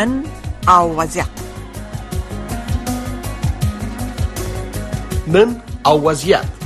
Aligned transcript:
نن 0.00 0.24
او 0.68 0.96
وضعیت 0.96 1.26
نن 5.26 5.62
او 5.86 6.08
وضعیت 6.08 6.60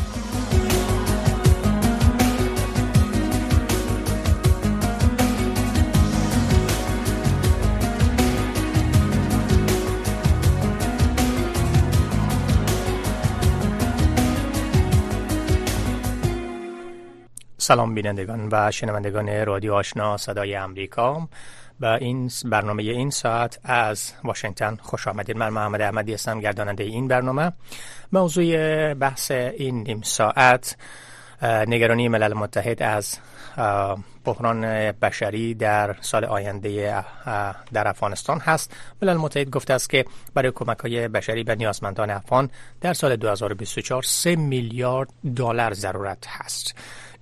سلام 17.59 17.95
بینندگان 17.95 18.49
و 18.53 18.71
شنوندگان 18.71 19.45
رادیو 19.47 19.75
آشنا 19.75 20.17
صدای 20.17 20.55
امریکا. 20.55 21.29
به 21.81 21.93
این 21.95 22.31
برنامه 22.45 22.83
این 22.83 23.11
ساعت 23.11 23.61
از 23.65 24.13
واشنگتن 24.25 24.77
خوش 24.83 25.09
آمدید. 25.09 25.37
من 25.37 25.49
محمد 25.49 25.81
احمدی 25.81 26.15
هستم 26.15 26.41
گرداننده 26.41 26.85
این 26.85 27.09
برنامه. 27.09 27.53
موضوع 28.13 28.95
بحث 28.95 29.31
این 29.31 29.83
نیم 29.83 30.01
ساعت 30.03 30.77
نگرانی 31.43 32.09
ملل 32.09 32.35
متحد 32.35 32.83
از 32.83 33.19
بحران 34.25 34.93
بشری 34.93 35.55
در 35.55 35.97
سال 36.01 36.25
آینده 36.25 37.05
در 37.73 37.89
افغانستان 37.89 38.41
هست. 38.41 38.77
ملل 39.03 39.17
متحد 39.17 39.51
گفته 39.51 39.75
است 39.75 39.91
که 39.91 40.05
برای 40.35 40.51
کمک 40.51 40.79
های 40.79 41.09
بشری 41.09 41.45
به 41.45 41.55
نیازمندان 41.55 42.11
افغان 42.11 42.51
در 42.81 42.93
سال 42.93 43.17
2024 43.17 44.03
3 44.03 44.37
میلیارد 44.37 45.09
دلار 45.37 45.75
ضرورت 45.75 46.27
هست. 46.29 46.75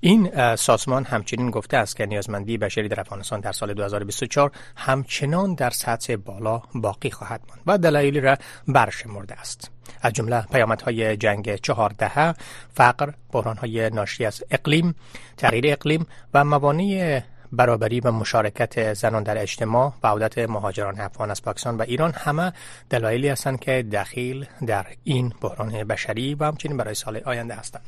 این 0.05 0.57
سازمان 0.57 1.05
همچنین 1.05 1.51
گفته 1.51 1.77
است 1.77 1.97
که 1.97 2.07
نیازمندی 2.07 2.59
بشری 2.59 2.89
در 2.89 3.01
افغانستان 3.01 3.41
در 3.41 3.53
سال 3.53 3.75
2024 3.75 4.51
همچنان 4.77 5.55
در 5.55 5.71
سطح 5.71 6.17
بالا 6.17 6.63
باقی 6.75 7.11
خواهد 7.11 7.41
ماند 7.49 7.63
و 7.67 7.79
دلایلی 7.79 8.21
را 8.21 8.37
برشمرده 8.69 9.35
است. 9.35 9.71
از 10.01 10.13
جمله 10.13 10.43
پیامدهای 10.43 11.17
جنگ 11.17 11.57
چهارده 11.57 12.35
فقر 12.75 13.13
های 13.59 13.91
ناشی 13.91 14.25
از 14.25 14.45
اقلیم 14.51 14.95
تغییر 15.37 15.73
اقلیم 15.73 16.07
و 16.35 16.45
موانع 16.45 17.23
برابری 17.53 18.01
و 18.01 18.11
مشارکت 18.11 18.95
زنان 18.95 19.23
در 19.23 19.43
اجتماع 19.43 19.93
و 20.03 20.07
عودت 20.07 20.39
مهاجران 20.39 21.01
افغان 21.01 21.31
از 21.31 21.43
پاکستان 21.43 21.77
و 21.77 21.83
ایران 21.83 22.13
همه 22.13 22.53
دلایلی 22.91 23.29
هستند 23.29 23.61
که 23.61 23.83
دخیل 23.93 24.47
در 24.67 24.87
این 25.05 25.33
بحران 25.41 25.85
بشری 25.85 26.35
و 26.35 26.45
همچنین 26.45 26.77
برای 26.77 26.95
سال 26.95 27.21
آینده 27.25 27.55
هستند. 27.55 27.83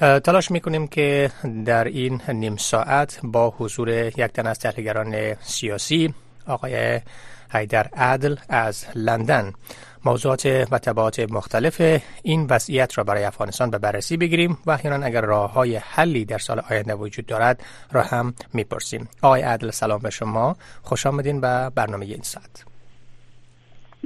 تلاش 0.00 0.50
می‌کنیم 0.50 0.86
که 0.86 1.30
در 1.64 1.84
این 1.84 2.20
نیم 2.28 2.56
ساعت 2.56 3.20
با 3.22 3.50
حضور 3.58 3.88
یک 3.88 4.20
تن 4.20 4.46
از 4.46 4.58
تحلیلگران 4.58 5.34
سیاسی 5.34 6.14
آقای 6.46 7.00
حیدر 7.50 7.86
عدل 7.96 8.36
از 8.48 8.84
لندن 8.94 9.52
موضوعات 10.04 10.46
و 10.70 10.78
تبعات 10.78 11.20
مختلف 11.20 12.00
این 12.22 12.46
وضعیت 12.50 12.98
را 12.98 13.04
برای 13.04 13.24
افغانستان 13.24 13.70
به 13.70 13.78
بررسی 13.78 14.16
بگیریم 14.16 14.58
و 14.66 14.70
احیانا 14.70 15.06
اگر 15.06 15.20
راه 15.20 15.52
های 15.52 15.76
حلی 15.76 16.24
در 16.24 16.38
سال 16.38 16.62
آینده 16.70 16.94
وجود 16.94 17.26
دارد 17.26 17.62
را 17.92 18.02
هم 18.02 18.34
می‌پرسیم. 18.52 19.08
آقای 19.22 19.42
عدل 19.42 19.70
سلام 19.70 19.98
به 19.98 20.10
شما. 20.10 20.56
خوش 20.82 21.06
آمدین 21.06 21.40
به 21.40 21.70
برنامه 21.74 22.06
این 22.06 22.22
ساعت. 22.22 22.73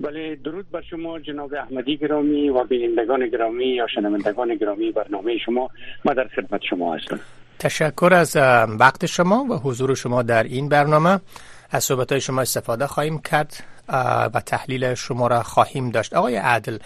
بله 0.03 0.37
درود 0.37 0.71
بر 0.71 0.83
شما 0.91 1.19
جناب 1.19 1.55
احمدی 1.55 1.97
گرامی 1.97 2.49
و 2.51 2.65
بینندگان 2.65 3.29
گرامی 3.29 3.67
یا 3.67 3.87
شنوندگان 3.87 4.55
گرامی 4.55 4.93
برنامه 4.93 5.39
شما 5.39 5.71
ما 6.05 6.15
در 6.15 6.29
خدمت 6.29 6.61
شما 6.71 6.95
هستم. 6.95 7.21
تشکر 7.59 8.11
از 8.15 8.37
وقت 8.81 9.07
شما 9.07 9.47
و 9.51 9.55
حضور 9.55 9.95
شما 9.95 10.23
در 10.23 10.43
این 10.43 10.69
برنامه. 10.69 11.21
از 11.71 11.85
صحبت 11.85 12.13
های 12.13 12.21
شما 12.21 12.41
استفاده 12.41 12.87
خواهیم 12.87 13.19
کرد 13.19 13.65
و 14.35 14.43
تحلیل 14.47 14.95
شما 14.95 15.27
را 15.27 15.43
خواهیم 15.43 15.91
داشت. 15.91 16.15
آقای 16.15 16.37
عدل 16.37 16.79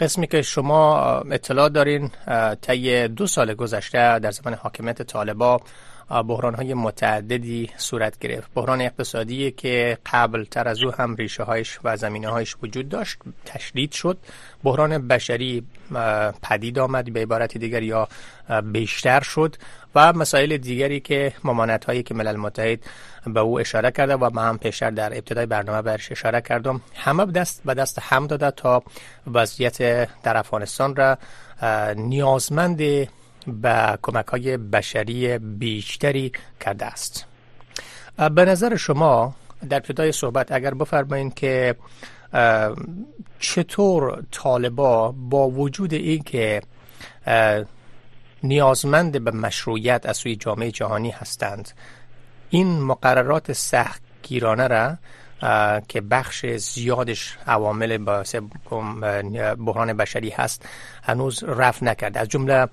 قسمی 0.00 0.26
که 0.26 0.42
شما 0.42 1.00
اطلاع 1.30 1.68
دارین 1.68 2.10
طی 2.60 3.08
دو 3.08 3.26
سال 3.26 3.54
گذشته 3.54 4.18
در 4.18 4.30
زمان 4.30 4.54
حاکمیت 4.54 5.02
طالبا 5.02 5.60
بحران 6.10 6.54
های 6.54 6.74
متعددی 6.74 7.70
صورت 7.76 8.18
گرفت. 8.18 8.50
بحران 8.54 8.80
اقتصادی 8.80 9.50
که 9.50 9.98
قبل 10.12 10.44
تر 10.44 10.68
از 10.68 10.82
او 10.82 10.90
هم 10.90 11.14
ریشه 11.14 11.42
هایش 11.42 11.78
و 11.84 11.96
زمینه 11.96 12.28
هایش 12.28 12.56
وجود 12.62 12.88
داشت 12.88 13.18
تشدید 13.44 13.92
شد. 13.92 14.18
بحران 14.64 15.08
بشری 15.08 15.64
پدید 16.42 16.78
آمد 16.78 17.12
به 17.12 17.20
عبارت 17.20 17.58
دیگر 17.58 17.82
یا 17.82 18.08
بیشتر 18.72 19.20
شد 19.20 19.56
و 19.94 20.12
مسائل 20.12 20.56
دیگری 20.56 21.00
که 21.00 21.32
ممانعت 21.44 21.84
هایی 21.84 22.02
که 22.02 22.14
ملل 22.14 22.36
متحد 22.36 22.78
به 23.26 23.40
او 23.40 23.60
اشاره 23.60 23.90
کرده 23.90 24.16
و 24.16 24.30
من 24.34 24.48
هم 24.48 24.58
پیشتر 24.58 24.90
در 24.90 25.12
ابتدای 25.12 25.46
برنامه 25.46 25.82
برش 25.82 26.12
اشاره 26.12 26.40
کردم 26.40 26.80
همه 26.94 27.26
دست 27.26 27.62
به 27.64 27.74
دست 27.74 27.98
هم 28.02 28.26
داده 28.26 28.50
تا 28.50 28.82
وضعیت 29.34 29.78
در 30.22 30.36
افغانستان 30.36 30.96
را 30.96 31.18
نیازمند 31.96 32.80
به 33.46 33.98
کمک 34.02 34.26
های 34.26 34.56
بشری 34.56 35.38
بیشتری 35.38 36.32
کرده 36.60 36.86
است. 36.86 37.26
به 38.34 38.44
نظر 38.44 38.76
شما 38.76 39.34
در 39.68 39.76
ابتدای 39.76 40.12
صحبت 40.12 40.52
اگر 40.52 40.74
بفرمایید 40.74 41.34
که 41.34 41.74
چطور 43.38 44.22
طالبا 44.30 45.12
با 45.12 45.48
وجود 45.48 45.94
اینکه 45.94 46.62
نیازمند 48.42 49.24
به 49.24 49.30
مشروعیت 49.30 50.06
از 50.06 50.16
سوی 50.16 50.36
جامعه 50.36 50.70
جهانی 50.70 51.10
هستند 51.10 51.70
این 52.50 52.80
مقررات 52.80 53.52
سختگیرانه 53.52 54.66
را 54.66 54.96
که 55.88 56.00
بخش 56.10 56.46
زیادش 56.46 57.36
عوامل 57.46 57.98
باعث 57.98 58.36
بحران 59.66 59.92
بشری 59.92 60.30
هست 60.30 60.68
هنوز 61.02 61.44
رفت 61.44 61.82
نکرده 61.82 62.20
از 62.20 62.28
جمله 62.28 62.66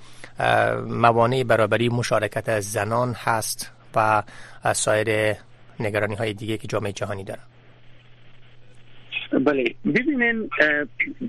موانع 0.88 1.44
برابری 1.44 1.90
مشارکت 1.90 2.60
زنان 2.60 3.14
هست 3.14 3.72
و 3.96 4.24
سایر 4.74 5.36
نگرانی 5.80 6.16
های 6.16 6.34
دیگه 6.34 6.58
که 6.58 6.68
جامعه 6.68 6.92
جهانی 6.92 7.24
داره 7.24 7.40
بله 9.32 9.76
ببینین 9.86 10.50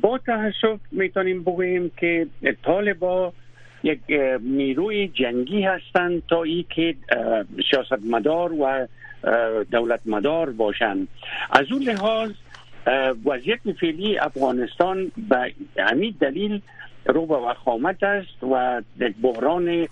با 0.00 0.18
تحصف 0.18 0.80
می‌تونیم 0.92 1.42
بگوییم 1.42 1.90
که 1.96 2.26
طالبا 2.64 3.32
یک 3.82 4.00
نیروی 4.40 5.08
جنگی 5.08 5.62
هستند 5.62 6.22
تا 6.28 6.42
ای 6.42 6.64
که 6.70 6.94
سیاستمدار 7.70 8.52
و 8.52 8.86
دولت 9.70 10.00
مدار 10.06 10.50
باشند. 10.50 11.08
از 11.50 11.72
اون 11.72 11.82
لحاظ 11.82 12.32
وضعیت 13.24 13.60
فعلی 13.80 14.18
افغانستان 14.18 15.12
به 15.28 15.52
همین 15.78 16.14
دلیل 16.20 16.60
رو 17.06 17.26
به 17.26 17.34
وخامت 17.36 18.02
است 18.02 18.42
و 18.42 18.82
یک 19.00 19.14
بحران 19.22 19.88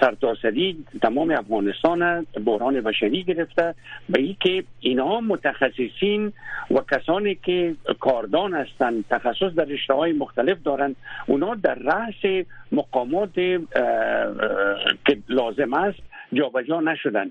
سرتاسری 0.00 0.84
تمام 1.02 1.30
افغانستان 1.30 2.26
بحران 2.44 2.80
بشری 2.80 3.22
گرفته. 3.22 3.74
به 4.08 4.20
ای 4.20 4.36
که 4.40 4.64
اینها 4.80 5.20
متخصصین 5.20 6.32
و 6.70 6.80
کسانی 6.90 7.34
که 7.34 7.74
کاردان 8.00 8.54
هستند 8.54 9.04
تخصص 9.10 9.54
در 9.56 9.64
رشته 9.64 9.94
های 9.94 10.12
مختلف 10.12 10.58
دارند 10.64 10.96
اونا 11.26 11.54
در 11.54 11.74
رأس 11.74 12.44
مقامات 12.72 13.34
که 13.34 15.18
لازم 15.28 15.74
است 15.74 15.98
جابجا 16.34 16.80
نشدن. 16.80 17.30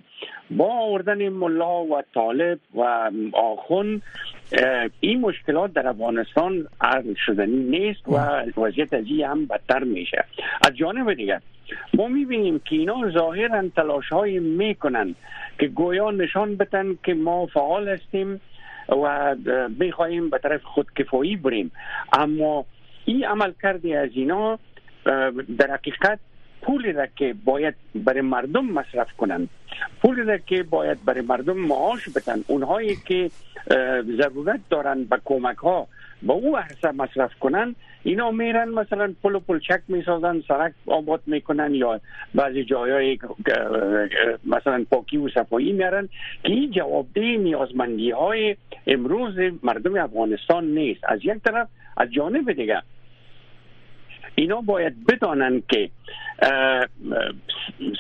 با 0.52 0.66
آوردن 0.66 1.30
ملا 1.30 1.84
و 1.84 2.02
طالب 2.14 2.60
و 2.76 3.12
آخون 3.34 4.02
این 5.00 5.22
مشکلات 5.22 5.74
در 5.74 5.88
افغانستان 5.88 6.68
حل 6.82 7.14
شدنی 7.26 7.64
نیست 7.64 8.08
و 8.08 8.18
وضعیت 8.62 8.94
از 8.94 9.06
هم 9.26 9.46
بدتر 9.46 9.84
میشه. 9.84 10.24
از 10.68 10.78
جانب 10.78 11.14
دیگر 11.14 11.42
ما 11.94 12.08
می‌بینیم 12.08 12.60
که 12.60 12.76
اینا 12.76 13.12
ظاهرا 13.12 13.70
تلاش 13.76 14.10
های 14.10 14.40
می‌کنن 14.40 15.16
که 15.60 15.68
گویا 15.68 16.12
نشان 16.12 16.56
بتن 16.56 16.98
که 17.04 17.14
ما 17.14 17.46
فعال 17.46 17.90
هستیم 17.90 18.42
و 18.90 19.36
می‌خواهیم 19.80 20.30
به 20.30 20.38
طرف 20.38 20.64
خودکفایی 20.64 21.36
بریم. 21.36 21.72
اما 22.14 22.66
این 23.06 23.26
عمل 23.26 23.52
کرده 23.62 23.98
از 23.98 24.10
اینا 24.14 24.60
در 25.58 25.72
حقیقت 25.72 26.20
پولی 26.64 26.92
را 26.92 27.06
که 27.06 27.36
باید 27.46 27.76
برای 27.96 28.22
مردم 28.22 28.66
مصرف 28.66 29.14
کنند. 29.18 29.50
پولی 30.02 30.22
را 30.22 30.38
که 30.38 30.64
باید 30.64 31.06
برای 31.06 31.22
مردم 31.22 31.58
معاش 31.58 32.10
بدن 32.10 32.44
اونهایی 32.48 32.98
که 33.08 33.32
ضرورت 34.18 34.60
دارن 34.70 35.04
به 35.04 35.20
کمک 35.26 35.58
ها 35.58 35.88
با 36.24 36.34
او 36.34 36.58
حساب 36.58 36.96
مصرف 36.96 37.34
کنن 37.40 37.76
اینا 38.04 38.32
میرن 38.32 38.70
مثلا 38.70 39.14
پل 39.24 39.36
و 39.36 39.40
پلچک 39.40 39.82
می‌سازن 39.88 40.44
سرک 40.48 40.74
آباد 40.88 41.22
می‌کنن 41.26 41.76
یا 41.76 42.02
بعضی 42.36 42.64
جایای 42.64 43.20
مثلا 44.46 44.86
پاکی 44.92 45.18
و 45.18 45.30
صفایی 45.30 45.72
میرن 45.72 46.10
که 46.44 46.52
این 46.52 46.72
جوابده 46.72 47.38
نیازمندی 47.38 48.12
های 48.12 48.56
امروز 48.88 49.34
مردم 49.64 49.96
افغانستان 49.96 50.66
نیست. 50.66 51.02
از 51.04 51.20
یک 51.24 51.38
طرف 51.46 51.68
از 51.98 52.10
جانب 52.12 52.52
دیگه 52.52 52.82
اینا 54.36 54.62
باید 54.62 55.06
بدانند 55.06 55.64
که 55.68 55.90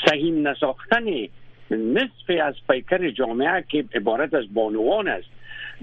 سهیم 0.05 0.47
نساختن 0.47 1.03
نصف 1.71 2.29
از 2.43 2.55
پیکر 2.69 3.09
جامعه 3.09 3.63
که 3.69 3.85
عبارت 3.95 4.33
از 4.33 4.53
بانوان 4.53 5.07
است. 5.07 5.27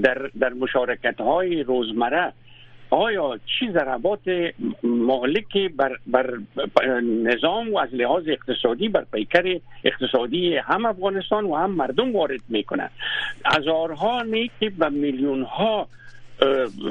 در 0.03 0.31
در 0.41 0.53
مشارکت 0.53 1.21
های 1.21 1.63
روزمره 1.63 2.33
آیا 2.91 3.39
چی 3.47 3.73
ضربات 3.73 4.21
مالکی 4.83 5.69
بر, 5.69 5.97
بر, 6.07 6.39
نظام 7.03 7.73
و 7.73 7.79
از 7.79 7.89
لحاظ 7.95 8.23
اقتصادی 8.29 8.89
بر 8.89 9.05
پیکر 9.13 9.61
اقتصادی 9.85 10.57
هم 10.57 10.87
افغانستان 10.87 11.45
و 11.45 11.57
هم 11.57 11.71
مردم 11.71 12.13
وارد 12.13 12.41
می‌کنه 12.49 12.91
هزارها 13.45 14.23
نیکی 14.23 14.69
به 14.69 14.89
میلیون 14.89 15.43
ها 15.43 15.89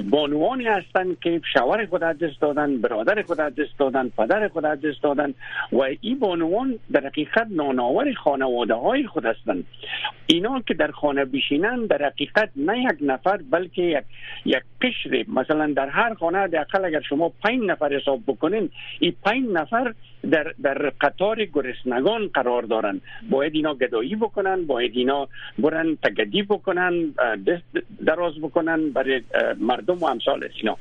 بانوانی 0.09 0.65
هستند 0.65 1.19
که 1.19 1.41
شوهر 1.53 1.85
خود 1.85 2.01
دست 2.01 2.41
دادن 2.41 2.77
برادر 2.77 3.21
خود 3.21 3.37
دست 3.37 3.79
دادن 3.79 4.09
پدر 4.17 4.47
خود 4.47 4.63
دست 4.63 5.03
دادن 5.03 5.33
و 5.71 5.81
این 6.01 6.19
بانوان 6.19 6.79
در 6.91 7.05
حقیقت 7.05 7.47
ناناور 7.49 8.13
خانواده 8.13 8.73
های 8.73 9.07
خود 9.07 9.25
هستند 9.25 9.63
اینا 10.25 10.61
که 10.67 10.73
در 10.73 10.91
خانه 10.91 11.25
بشینن 11.25 11.85
در 11.85 12.05
حقیقت 12.05 12.49
نه 12.55 12.79
یک 12.79 12.97
نفر 13.01 13.39
بلکه 13.51 13.81
یک 13.81 14.03
یک 14.45 14.63
قشر 14.81 15.25
مثلا 15.27 15.73
در 15.75 15.89
هر 15.89 16.13
خانه 16.13 16.47
در 16.47 16.65
اگر 16.83 17.01
شما 17.01 17.31
پنج 17.43 17.63
نفر 17.63 17.93
حساب 17.93 18.19
بکنین 18.27 18.69
این 18.99 19.13
پنج 19.23 19.45
نفر 19.53 19.93
در 20.31 20.53
در 20.63 20.91
قطار 21.01 21.45
گرسنگان 21.45 22.27
قرار 22.33 22.63
دارن. 22.63 23.01
باید 23.29 23.55
اینا 23.55 23.73
گدایی 23.73 24.15
بکنن 24.15 24.65
باید 24.65 24.91
اینا 24.95 25.27
برن 25.59 25.97
تگدی 26.03 26.43
بکنن 26.43 27.13
دست 27.47 27.63
دراز 28.05 28.33
بکنن 28.41 28.89
برای 28.89 29.21
مردم 29.59 29.97
و 29.97 30.05
امثال 30.05 30.49
اینا. 30.55 30.77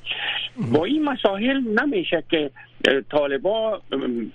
با 0.72 0.84
این 0.84 1.04
مسائل 1.04 1.60
نمیشه 1.60 2.24
که 2.30 2.50
طالبا 3.10 3.80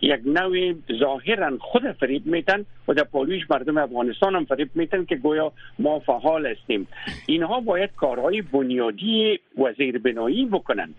یک 0.02 0.20
نوع 0.26 0.74
ظاهرا 1.00 1.58
خود 1.60 1.92
فریب 1.92 2.26
میتن 2.26 2.66
و 2.88 2.94
در 2.94 3.04
پالویش 3.04 3.44
مردم 3.50 3.78
افغانستان 3.78 4.36
هم 4.36 4.46
فریب 4.46 4.70
میتن 4.76 5.06
که 5.06 5.16
گویا 5.16 5.52
ما 5.80 6.00
فعال 6.00 6.48
هستیم. 6.48 6.88
اینها 7.26 7.60
باید 7.60 7.90
کارهای 7.96 8.42
بنیادی 8.42 9.40
وزیر 9.58 9.98
بنایی 9.98 10.46
بکنن 10.46 10.90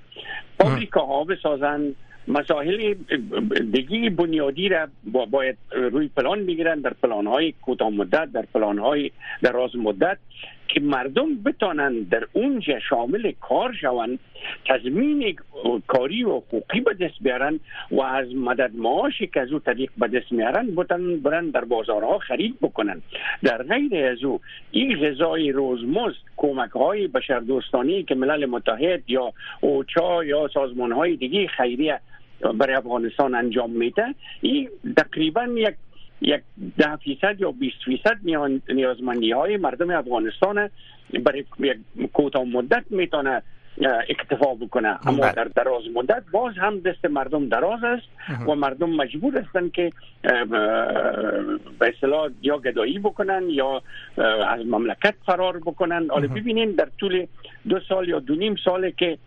ها 0.95 1.25
بسازن 1.25 1.95
مسائل 2.29 2.95
دیگه 3.73 4.11
بنیادی 4.11 4.69
را 4.69 4.89
باید 5.31 5.57
روی 5.73 6.09
پلان 6.17 6.47
بگیرن 6.47 6.81
در 6.81 6.93
پلان 7.03 7.27
های 7.27 7.53
کوتاه 7.63 7.91
مدت 7.91 8.33
در 8.33 8.45
پلان 8.55 8.79
های 8.79 9.11
دراز 9.43 9.77
مدت 9.77 10.19
که 10.69 10.81
مردم 10.81 11.43
بتانن 11.45 12.03
در 12.03 12.27
اونجا 12.33 12.81
شامل 12.81 13.33
کار 13.41 13.73
شوند 13.81 14.19
تضمین 14.65 15.37
کاری 15.87 16.25
و 16.25 16.31
حقوقی 16.31 16.81
به 16.81 16.95
دست 16.95 17.15
بیارن 17.21 17.61
و 17.91 18.01
از 18.01 18.35
مدد 18.35 18.71
معاشی 18.75 19.27
که 19.27 19.41
از 19.41 19.53
او 19.53 19.59
طریق 19.59 19.91
به 19.99 20.09
دست 20.09 20.33
میارن 20.33 20.75
بتن 20.75 21.17
برن 21.17 21.51
در 21.51 21.65
بازارها 21.65 22.19
خرید 22.19 22.61
بکنن. 22.63 23.03
در 23.43 23.63
غیر 23.63 24.07
از 24.07 24.25
او 24.25 24.41
این 24.71 24.97
غذای 24.99 25.53
روزمزد 25.53 26.17
کمک 26.37 26.71
های 26.71 27.07
بشردوستانی 27.07 28.03
که 28.03 28.15
ملل 28.15 28.47
متحد 28.47 29.03
یا 29.11 29.33
اوچا 29.61 30.25
یا 30.25 30.49
سازمان 30.55 30.93
های 30.93 31.17
دیگه 31.17 31.47
خیریه 31.47 32.01
برای 32.55 32.75
افغانستان 32.75 33.35
انجام 33.35 33.71
میده. 33.71 34.15
این 34.41 34.69
تقریبا 34.97 35.45
یک 35.57 35.75
یک 36.21 36.41
ده 36.79 36.97
فیصد 36.97 37.41
یا 37.41 37.51
20 37.51 37.77
فیصد 37.85 38.17
نیازمندی 38.69 39.33
های 39.33 39.57
مردم 39.57 39.91
افغانستان 39.91 40.71
برای 41.25 41.45
یک 41.59 41.77
کوتاه 42.13 42.45
مدت 42.45 42.85
می‌تونه 42.91 43.43
اکتفا 44.09 44.55
بکنه. 44.55 45.09
اما 45.09 45.23
بله. 45.23 45.33
در 45.33 45.45
دراز 45.45 45.83
مدت 45.95 46.23
باز 46.33 46.55
هم 46.57 46.81
دست 46.81 47.05
مردم 47.05 47.49
دراز 47.49 47.85
است 47.85 48.07
و 48.49 48.55
مردم 48.55 48.91
مجبور 48.91 49.39
هستند 49.39 49.73
که 49.73 49.91
به 51.79 51.93
اصطلاح 51.95 52.31
یا 52.43 52.59
گدایی 52.59 52.99
بکنن 52.99 53.43
یا 53.51 53.83
از 54.49 54.67
مملکت 54.67 55.15
فرار 55.27 55.59
بکنن. 55.59 56.07
حالا 56.11 56.29
ببینین 56.29 56.71
در 56.71 56.89
طول 56.99 57.27
دو 57.69 57.81
سال 57.89 58.09
یا 58.09 58.19
دو 58.19 58.35
نیم 58.35 58.57
ساله 58.65 58.91
که 58.91 59.19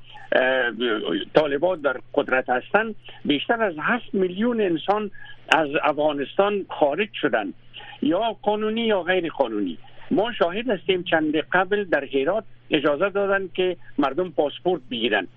طالبان 1.34 1.82
در 1.82 1.98
قدرت 2.14 2.50
هستند 2.50 2.96
بیشتر 3.26 3.64
از 3.64 3.74
هفت 3.80 4.14
میلیون 4.14 4.62
انسان 4.62 5.12
از 5.50 5.70
افغانستان 5.84 6.66
خارج 6.70 7.10
شدن. 7.22 7.54
یا 8.02 8.36
قانونی 8.42 8.82
یا 8.82 9.04
غیر 9.04 9.30
قانونی. 9.30 9.78
ما 10.12 10.34
شاهد 10.34 10.70
هستیم 10.70 11.04
چند 11.04 11.36
قبل 11.36 11.84
در 11.84 12.06
هرات 12.06 12.44
اجازه 12.72 13.10
دادن 13.10 13.50
که 13.54 13.78
مردم 13.98 14.30
پاسپورت 14.30 14.82
بگیرن. 14.92 15.28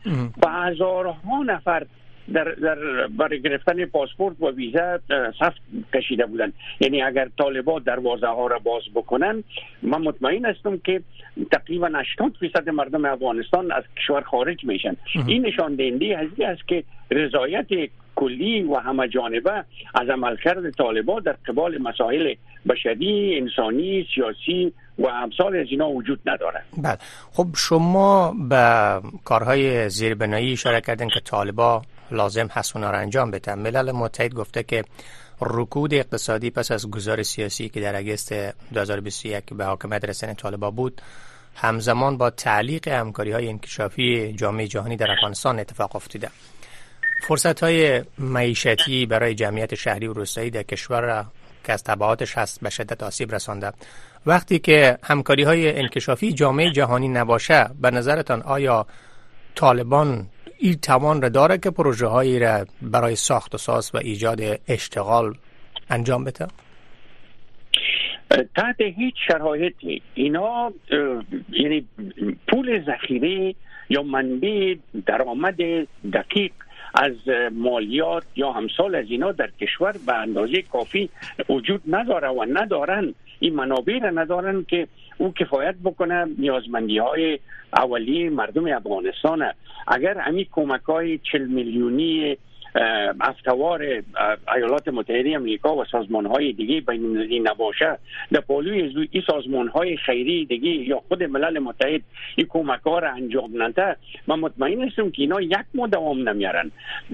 و 0.43 0.49
هزارها 0.49 1.43
نفر 1.43 1.87
در, 2.33 2.45
در 2.45 3.07
برای 3.07 3.43
گرفتن 3.43 3.85
پاسپورت 3.85 4.41
و 4.41 4.51
ویزا 4.51 4.99
صف 5.39 5.55
کشیده 5.95 6.27
بودن 6.27 6.53
یعنی 6.81 7.03
اگر 7.03 7.29
طالبا 7.39 7.79
دروازه 7.79 8.27
ها 8.27 8.47
را 8.47 8.59
باز 8.59 8.83
بکنن 8.95 9.45
من 9.83 10.03
مطمئن 10.03 10.45
هستم 10.45 10.77
که 10.77 11.03
تقریبا 11.53 11.87
80 11.87 12.33
فیصد 12.41 12.69
مردم 12.69 13.05
افغانستان 13.05 13.73
از 13.73 13.85
کشور 13.97 14.21
خارج 14.21 14.65
میشن 14.65 14.97
این 15.27 15.47
نشان 15.47 15.75
دهنده 15.75 16.19
هستی 16.19 16.45
است 16.45 16.69
که 16.69 16.85
رضایت 17.11 17.67
کلی 18.17 18.63
و 18.63 18.75
همه 18.75 19.09
جانبه 19.09 19.65
از 19.95 20.09
عملکرد 20.09 20.71
طالبان 20.71 21.23
در 21.23 21.37
قبال 21.47 21.79
مسائل 21.79 22.35
بشری 22.69 23.39
انسانی 23.39 24.07
سیاسی 24.15 24.73
و 24.99 25.07
امثال 25.07 25.57
از 25.57 25.67
اینا 25.71 25.91
وجود 25.91 26.21
نداره 26.27 26.63
بله 26.83 26.99
خب 27.33 27.47
شما 27.57 28.35
به 28.49 28.95
کارهای 29.25 29.89
زیربنایی 29.89 30.53
اشاره 30.53 30.81
کردن 30.81 31.09
که 31.09 31.21
طالبا 31.21 31.83
لازم 32.11 32.47
هست 32.47 32.77
اونا 32.77 32.91
را 32.91 32.99
انجام 32.99 33.31
بدن. 33.31 33.59
ملل 33.59 33.93
متحد 33.93 34.35
گفته 34.35 34.63
که 34.63 34.85
رکود 35.41 35.95
اقتصادی 35.95 36.51
پس 36.51 36.71
از 36.71 36.91
گذار 36.91 37.23
سیاسی 37.23 37.69
که 37.69 37.81
در 37.81 37.97
اگست 37.97 38.33
2021 38.73 39.45
به 39.55 39.65
حاکمیت 39.65 40.05
رسیدن 40.05 40.35
طالبا 40.35 40.71
بود 40.71 41.03
همزمان 41.55 42.17
با 42.17 42.31
تعلیق 42.31 42.89
همکاری 42.89 43.33
های 43.33 43.49
انکشافی 43.49 44.33
جامعه 44.33 44.67
جهانی 44.67 44.97
در 44.97 45.11
افغانستان 45.11 45.59
اتفاق 45.59 45.97
افتیده 45.97 46.31
فرصت 47.23 47.61
های 47.63 48.03
معیشتی 48.19 49.07
برای 49.07 49.35
جمعیت 49.35 49.75
شهری 49.75 50.07
و 50.07 50.13
روستایی 50.13 50.51
در 50.51 50.63
کشور 50.63 51.01
را 51.01 51.27
که 51.65 51.73
از 51.73 51.85
تبعاتش 51.85 52.39
هست 52.39 52.61
به 52.61 52.71
شدت 52.71 53.03
آسیب 53.03 53.35
رسانده. 53.35 53.73
وقتی 54.27 54.59
که 54.59 54.99
همکاری 55.03 55.43
های 55.43 55.79
انکشافی 55.79 56.33
جامعه 56.33 56.71
جهانی 56.71 57.09
نباشه 57.09 57.71
به 57.81 57.91
نظرتان 57.91 58.43
آیا 58.43 58.87
طالبان 59.55 60.27
این 60.61 60.75
توان 60.75 61.23
را 61.23 61.29
داره 61.29 61.59
که 61.59 61.71
پروژه 61.71 62.07
هایی 62.07 62.39
را 62.39 62.67
برای 62.83 63.17
ساخت 63.17 63.55
و 63.55 63.59
ساز 63.59 63.91
و 63.95 63.99
ایجاد 63.99 64.41
اشتغال 64.69 65.35
انجام 65.91 66.25
بده؟ 66.25 66.47
تحت 68.57 68.81
هیچ 68.81 69.15
شرایطی 69.29 70.03
اینا 70.15 70.73
یعنی 71.53 71.87
پول 72.49 72.85
ذخیره 72.87 73.55
یا 73.89 74.03
منبع 74.03 74.75
درآمد 75.07 75.57
دقیق 76.13 76.53
از 76.95 77.15
مالیات 77.53 78.25
یا 78.37 78.53
همسال 78.53 78.95
از 78.95 79.07
اینا 79.09 79.33
در 79.33 79.51
کشور 79.61 79.95
به 80.07 80.15
اندازه 80.15 80.63
کافی 80.63 81.11
وجود 81.49 81.83
نداره 81.89 82.29
و 82.29 82.47
ندارن 82.53 83.15
این 83.41 83.55
منابع 83.55 83.99
را 83.99 84.11
ندارن 84.11 84.65
که 84.69 84.89
او 85.21 85.33
کفایت 85.33 85.75
بکنه 85.85 86.27
نیازمندی 86.39 86.99
های 86.99 87.39
اولی 87.77 88.29
مردم 88.29 88.67
افغانستان 88.67 89.45
اگر 89.87 90.19
همین 90.19 90.47
کمک 90.53 90.83
های 90.83 91.19
چل 91.19 91.47
میلیونی 91.47 92.37
افتوار 93.21 94.03
ایالات 94.57 94.89
متحده 94.89 95.33
امریکا 95.35 95.77
و 95.77 95.85
سازمان 95.85 96.27
های 96.27 96.53
دیگه 96.53 96.81
بین 96.81 97.05
المللی 97.05 97.41
نباشه 97.41 97.99
در 98.33 98.41
پالوی 98.41 99.09
این 99.11 99.23
سازمان 99.27 99.69
های 99.69 99.97
خیری 99.97 100.45
دیگه 100.45 100.71
یا 100.71 101.03
خود 101.09 101.23
ملل 101.23 101.59
متحد 101.59 102.03
این 102.37 102.47
کمک 102.51 102.81
را 102.85 103.11
انجام 103.11 103.63
نده 103.63 103.97
من 104.27 104.39
مطمئن 104.39 104.83
هستم 104.83 105.11
که 105.11 105.23
اینا 105.23 105.41
یک 105.41 105.57
ما 105.75 105.87
دوام 105.87 106.29
نمیارن 106.29 106.71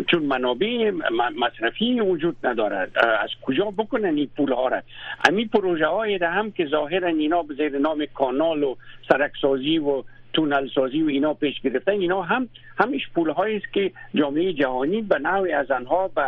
چون 0.06 0.22
منابع 0.22 0.90
مصرفی 1.36 2.00
وجود 2.00 2.36
نداره 2.44 2.88
از 3.20 3.30
کجا 3.42 3.64
بکنن 3.64 4.16
این 4.16 4.28
پول 4.36 4.52
ها 4.52 4.68
را؟ 4.68 4.82
همین 5.28 5.48
پروژه 5.48 5.86
های 5.86 6.18
هم 6.22 6.50
که 6.50 6.66
ظاهرا 6.66 7.08
اینا 7.08 7.42
به 7.42 7.54
زیر 7.54 7.78
نام 7.78 8.06
کانال 8.14 8.62
و 8.62 8.75
سرکسازی 9.08 9.78
و 9.78 10.02
تونل 10.33 10.68
سازی 10.75 11.02
و 11.02 11.09
اینا 11.09 11.35
پیش 11.35 11.61
گرفتن. 11.61 11.92
اینا 11.92 12.23
هم 12.23 12.49
همیش 12.78 13.09
پول 13.14 13.30
است 13.30 13.73
که 13.73 13.92
جامعه 14.14 14.52
جهانی 14.52 15.02
به 15.02 15.18
نوعی 15.18 15.52
از 15.52 15.71
آنها 15.71 16.09
به 16.09 16.23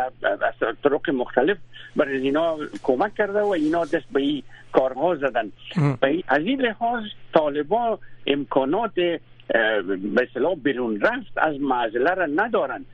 طرق 0.83 1.09
مختلف 1.09 1.57
برای 1.95 2.17
اینا 2.17 2.57
کمک 2.83 3.15
کرده 3.15 3.41
و 3.41 3.47
اینا 3.47 3.85
دست 3.85 4.09
به 4.11 4.21
این 4.21 4.43
کارها 4.71 5.15
زدن. 5.15 5.51
از 6.27 6.41
این 6.43 6.61
لحاظ 6.61 7.03
طالبا 7.33 7.99
امکانات 8.27 8.93
به 8.93 9.19
اصطلاح 10.21 10.55
بیرون 10.55 11.01
رفت 11.01 11.37
از 11.37 11.61
معزله 11.61 12.13
را 12.13 12.25
ندارن. 12.25 12.85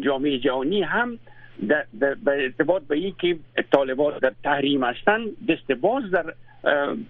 جامعه 0.00 0.38
جهانی 0.38 0.82
هم 0.82 1.18
به 1.62 2.16
ارتباط 2.26 2.82
به 2.82 2.96
این 2.96 3.14
که 3.20 3.38
طالبان 3.72 4.18
در 4.18 4.32
تحریم 4.44 4.84
هستن 4.84 5.20
دست 5.48 5.72
باز 5.72 6.10
در 6.10 6.34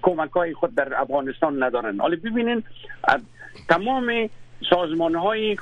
کمک 0.03 0.31
های 0.31 0.55
خود 0.55 0.75
در 0.75 1.01
افغانستان 1.01 1.63
ندارن. 1.63 2.01
حالا 2.01 2.17
ببینین 2.17 2.63
تمام 3.69 4.29
سازمان 4.71 5.15
های 5.15 5.57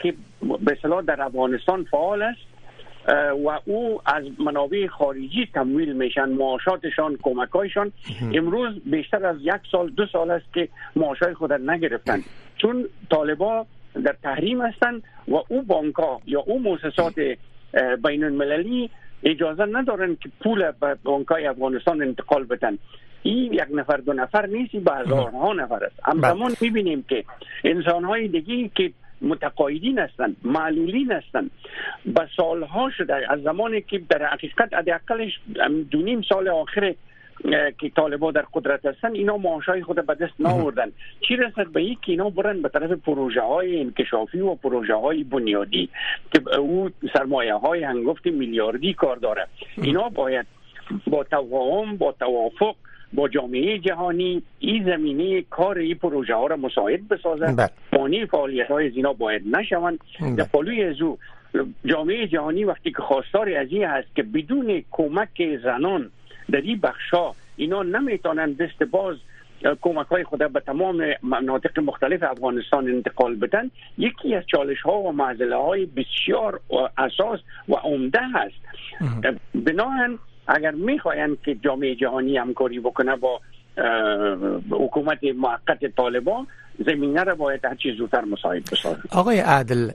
که 0.00 0.14
به 0.60 0.78
صلاح 0.82 1.02
در 1.02 1.22
افغانستان 1.22 1.84
فعال 1.84 2.22
است 2.22 2.40
و 3.46 3.60
او 3.64 4.00
از 4.06 4.24
منابع 4.38 4.86
خارجی 4.86 5.48
تمویل 5.54 5.92
میشن 5.92 6.28
معاشاتشان 6.28 7.16
کمکایشان 7.22 7.92
امروز 8.34 8.74
بیشتر 8.84 9.26
از 9.26 9.36
یک 9.40 9.60
سال 9.72 9.90
دو 9.90 10.06
سال 10.06 10.30
است 10.30 10.52
که 10.54 10.68
معاشای 10.96 11.34
خود 11.34 11.52
نگرفتن. 11.52 12.20
چون 12.56 12.84
طالبا 13.10 13.66
در 14.04 14.16
تحریم 14.22 14.62
هستند 14.62 15.02
و 15.28 15.34
او 15.48 15.62
بانک 15.62 15.94
یا 16.26 16.40
او 16.40 16.62
مؤسسات 16.62 17.14
بین 18.04 18.24
المللی 18.24 18.90
اجازه 19.22 19.64
ندارن 19.64 20.16
که 20.20 20.28
پول 20.42 20.70
به 20.80 20.96
بانکای 21.04 21.46
افغانستان 21.46 22.02
انتقال 22.02 22.44
بدن 22.44 22.78
این 23.22 23.52
یک 23.52 23.66
نفر 23.70 23.96
دو 23.96 24.12
نفر 24.12 24.46
نیست 24.46 24.76
به 24.76 24.92
هزارها 24.92 25.52
نفر 25.52 25.84
است 25.84 26.00
همزمان 26.04 26.48
بله. 26.48 26.56
می‌بینیم 26.60 27.04
که 27.08 27.24
انسان 27.64 28.04
های 28.04 28.28
دیگه 28.28 28.70
که 28.74 28.92
متقاعدین 29.22 29.98
هستند 29.98 30.36
معلولین 30.44 31.12
هستند 31.12 31.50
به 32.06 32.28
سالها 32.36 32.90
شده 32.90 33.32
از 33.32 33.42
زمانی 33.42 33.80
که 33.80 34.00
در 34.08 34.26
حقیقت 34.26 34.74
حداقلش 34.74 35.40
دو 35.90 36.02
نیم 36.02 36.22
سال 36.22 36.48
آخر 36.48 36.94
که 37.78 37.88
طالبا 37.96 38.32
در 38.32 38.44
قدرت 38.54 38.86
هستن 38.86 39.12
اینا 39.12 39.36
معاشای 39.36 39.82
خود 39.82 40.06
به 40.06 40.14
دست 40.14 40.32
ناوردن 40.38 40.92
چی 41.28 41.36
رسد 41.36 41.66
به 41.66 41.84
که 41.84 41.98
اینا 42.12 42.30
برن 42.30 42.62
به 42.62 42.68
طرف 42.68 42.90
پروژه 42.90 43.40
های 43.40 43.80
انکشافی 43.80 44.40
و 44.40 44.54
پروژه 44.54 44.94
های 44.94 45.24
بنیادی 45.24 45.88
که 46.32 46.58
او 46.58 46.90
سرمایه 47.12 47.54
های 47.54 47.84
هنگفت 47.84 48.26
میلیاردی 48.26 48.94
کار 48.94 49.16
داره 49.16 49.46
اینا 49.76 50.08
باید 50.08 50.46
با 51.06 51.24
توهم 51.24 51.96
با 51.96 52.12
توافق 52.12 52.76
با 53.12 53.28
جامعه 53.28 53.78
جهانی 53.78 54.42
این 54.58 54.84
زمینه 54.84 55.42
کار 55.42 55.78
این 55.78 55.94
پروژه 55.94 56.34
ها 56.34 56.46
را 56.46 56.56
مساعد 56.56 57.08
بسازند 57.08 57.56
بله. 57.56 57.70
مانی 57.92 58.26
فعالیت 58.26 58.66
های 58.66 58.90
زینا 58.90 59.12
باید 59.12 59.56
نشوند 59.56 59.98
بله. 60.20 60.36
در 60.36 60.44
پالوی 60.44 60.84
ازو 60.84 61.18
جامعه 61.84 62.26
جهانی 62.26 62.64
وقتی 62.64 62.90
که 62.90 63.02
خواستار 63.02 63.50
از 63.50 63.68
این 63.70 63.84
هست 63.84 64.08
که 64.16 64.22
بدون 64.22 64.84
کمک 64.90 65.58
زنان 65.62 66.10
در 66.52 66.60
این 66.60 66.80
بخشا 66.80 67.32
اینا 67.56 67.82
نمی‌تونن 67.82 68.52
دست 68.52 68.82
باز 68.82 69.16
کمک 69.80 70.06
های 70.06 70.24
خود 70.24 70.52
به 70.52 70.60
تمام 70.60 71.04
مناطق 71.22 71.80
مختلف 71.80 72.22
افغانستان 72.22 72.88
انتقال 72.88 73.34
بدن. 73.34 73.70
یکی 73.98 74.34
از 74.34 74.42
چالش 74.46 74.82
ها 74.82 74.98
و 74.98 75.12
معضله 75.12 75.56
های 75.56 75.86
بسیار 75.86 76.60
اساس 76.98 77.40
و 77.68 77.74
عمده 77.74 78.20
هست 78.34 78.54
بناهن 79.54 80.18
اگر 80.46 80.70
می‌خواین 80.70 81.36
که 81.44 81.54
جامعه 81.54 81.94
جهانی 81.94 82.38
همکاری 82.38 82.80
بکنه 82.80 83.16
با 83.16 83.40
حکومت 84.70 85.18
موقت 85.24 85.96
طالبان 85.96 86.46
زمینه 86.86 87.24
را 87.24 87.34
باید 87.34 87.64
هر 87.64 87.74
چیز 87.74 87.96
زودتر 87.96 88.24
مساعد 88.24 88.62
بسازه. 88.72 89.02
آقای 89.12 89.38
عدل 89.38 89.90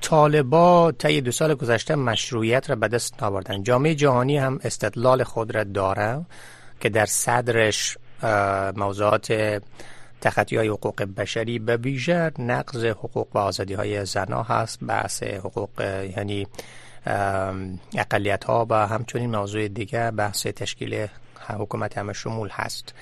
طالبا 0.00 0.92
طی 0.92 1.20
دو 1.20 1.30
سال 1.30 1.54
گذشته 1.54 1.94
مشروعیت 1.94 2.70
را 2.70 2.76
به 2.76 2.88
دست 2.88 3.22
آوردن. 3.22 3.62
جامعه 3.62 3.94
جهانی 3.94 4.38
هم 4.38 4.60
استدلال 4.64 5.22
خود 5.24 5.54
را 5.54 5.64
داره 5.64 6.26
که 6.80 6.88
در 6.88 7.06
صدرش 7.06 7.98
موضوعات 8.76 9.32
تخطی 10.20 10.56
های 10.56 10.68
حقوق 10.68 11.02
بشری 11.02 11.58
به 11.58 11.76
ویژه 11.76 12.32
نقض 12.38 12.84
حقوق 12.84 13.28
و 13.34 13.38
آزادی 13.38 13.74
های 13.74 14.04
زنا 14.04 14.42
هست 14.42 14.78
بحث 14.84 15.22
حقوق 15.22 15.80
یعنی 16.16 16.46
اقلیت 17.96 18.44
ها 18.44 18.66
و 18.70 18.86
همچنین 18.86 19.36
موضوع 19.36 19.68
دیگه 19.68 20.10
بحث 20.10 20.46
تشکیل 20.46 21.06
حکومت 21.48 21.98
همه 21.98 22.12
شمول 22.12 22.48
هست. 22.52 22.94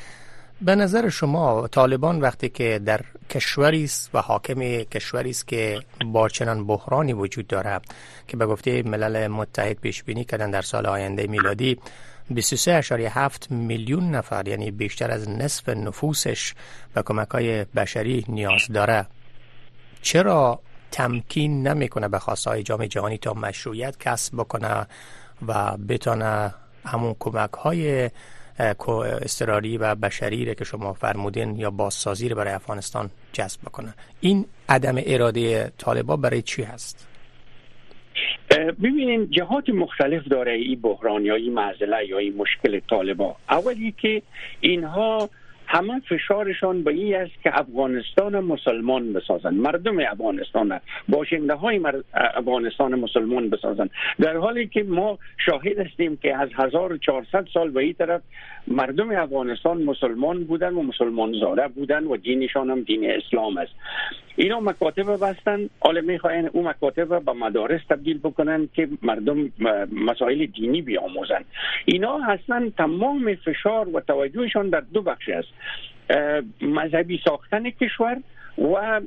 به 0.61 0.75
نظر 0.75 1.09
شما 1.09 1.69
طالبان 1.69 2.21
وقتی 2.21 2.49
که 2.49 2.81
در 2.85 3.01
کشوری 3.31 3.85
است 3.85 4.11
و 4.15 4.21
حاکم 4.21 4.83
کشوری 4.83 5.31
است 5.31 5.49
که 5.49 5.81
با 6.05 6.29
چنان 6.29 6.67
بحرانی 6.67 7.13
وجود 7.13 7.47
داره 7.47 7.81
که 8.29 8.37
به 8.37 8.47
گفته 8.47 8.83
ملل 8.83 9.27
متحد 9.27 9.77
پیش 9.81 10.03
بینی 10.03 10.25
کردن 10.25 10.51
در 10.51 10.63
سال 10.63 10.87
آینده 10.87 11.27
میلادی 11.27 11.79
23.7 12.35 13.51
میلیون 13.51 14.11
نفر 14.11 14.49
یعنی 14.49 14.71
بیشتر 14.71 15.11
از 15.11 15.29
نصف 15.29 15.69
نفوسش 15.69 16.55
به 16.95 17.03
کمک 17.03 17.29
های 17.29 17.65
بشری 17.65 18.25
نیاز 18.29 18.69
داره. 18.73 19.07
چرا 20.03 20.61
تمکین 20.91 21.69
نمی‌کنه 21.69 22.09
به 22.09 22.19
خواستهای 22.19 22.63
جامعه 22.63 22.89
جهانی 22.89 23.19
تا 23.19 23.35
مشروعیت 23.35 23.99
کسب 23.99 24.35
بکنه 24.35 24.87
و 25.47 25.77
بتانه 25.77 26.55
همون 26.87 27.17
کمک 27.19 27.53
های 27.53 28.11
استراری 28.59 29.79
و 29.79 29.95
بشری 29.95 30.55
که 30.55 30.65
شما 30.65 30.93
فرمودین 30.93 31.57
یا 31.57 31.71
بازسازی 31.71 32.29
رو 32.29 32.37
برای 32.37 32.53
افغانستان 32.53 33.11
جذب 33.33 33.61
بکنه. 33.61 33.95
این 34.21 34.45
عدم 34.69 34.95
اراده 35.07 35.73
طالبا 35.79 36.17
برای 36.17 36.43
چی 36.43 36.63
هست؟ 36.63 37.09
ببینین 38.51 39.31
جهات 39.31 39.69
مختلف 39.69 40.25
داره 40.25 40.53
این 40.53 40.81
بحران 40.81 41.25
یا 41.25 41.35
این 41.35 41.55
معضله 41.55 42.07
یا 42.09 42.19
این 42.19 42.37
مشکل 42.37 42.81
طالبا 42.91 43.37
اولی 43.51 43.95
که 43.99 44.23
اینها 44.61 45.29
همه 45.75 46.01
فشارشان 46.01 46.83
به 46.83 46.91
این 46.91 47.15
است 47.17 47.43
که 47.43 47.59
افغانستان 47.59 48.41
مسلمان 48.41 49.13
بسازند. 49.13 49.55
مردم 49.55 49.99
افغانستان 49.99 50.81
باشنده 51.09 51.55
های 51.55 51.81
افغانستان 52.15 52.95
مسلمان 52.95 53.51
بسازند. 53.51 53.91
در 54.21 54.37
حالی 54.37 54.67
که 54.67 54.83
ما 54.83 55.19
شاهد 55.47 55.79
هستیم 55.79 56.17
که 56.17 56.37
از 56.37 56.49
1400 56.59 57.47
سال 57.55 57.71
به 57.71 57.81
این 57.81 57.93
طرف 57.93 58.23
مردم 58.67 59.11
افغانستان 59.11 59.83
مسلمان 59.83 60.45
بودن 60.45 60.75
و 60.75 60.83
مسلمان 60.83 61.33
زاره 61.41 61.69
بودن 61.69 62.05
و 62.05 62.17
دینشان 62.17 62.71
هم 62.71 62.81
دین 62.81 63.11
اسلام 63.11 63.59
است. 63.59 63.73
اینا 64.37 64.61
مکاتب 64.61 65.17
بستن. 65.17 65.69
حالا 65.81 66.01
می‌خواین 66.01 66.51
او 66.53 66.63
مکاتب 66.69 67.25
به 67.25 67.33
مدارس 67.33 67.81
تبدیل 67.89 68.19
بکنن 68.19 68.69
که 68.75 68.89
مردم 69.03 69.53
مسائل 69.93 70.47
دینی 70.47 70.83
بیاموزن. 70.83 71.45
اینا 71.85 72.19
هستن 72.19 72.71
تمام 72.71 73.35
فشار 73.35 73.89
و 73.89 74.01
توجهشان 74.01 74.69
در 74.69 74.83
دو 74.93 75.03
بخش 75.03 75.29
است. 75.29 75.49
مذهبی 76.61 77.21
ساختن 77.25 77.71
کشور 77.71 78.17
و 78.59 79.01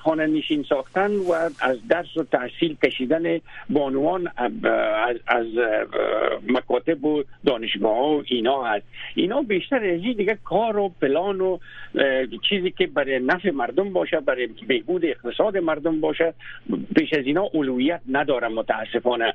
خانه 0.00 0.26
نشین 0.26 0.62
ساختن 0.68 1.10
و 1.10 1.32
از 1.60 1.88
درس 1.88 2.16
و 2.16 2.24
تحصیل 2.24 2.76
کشیدن 2.84 3.38
بانوان 3.70 4.28
از, 5.26 5.46
مکاتب 6.48 7.04
و 7.04 7.22
دانشگاه 7.46 7.96
ها 7.96 8.16
و 8.16 8.22
اینا 8.26 8.62
هست. 8.62 8.86
اینا 9.14 9.42
بیشتر 9.42 9.76
از 9.76 10.00
دیگه 10.00 10.38
کار 10.44 10.76
و 10.76 10.88
پلان 11.00 11.40
و 11.40 11.58
چیزی 12.48 12.70
که 12.70 12.86
برای 12.86 13.18
نفع 13.18 13.50
مردم 13.50 13.92
باشه 13.92 14.20
برای 14.20 14.48
بهبود 14.68 15.04
اقتصاد 15.04 15.56
مردم 15.56 16.00
باشه 16.00 16.34
بیش 16.94 17.12
از 17.12 17.26
اینا 17.26 17.42
اولویت 17.42 18.00
ندارم 18.08 18.52
متاسفانه. 18.52 19.34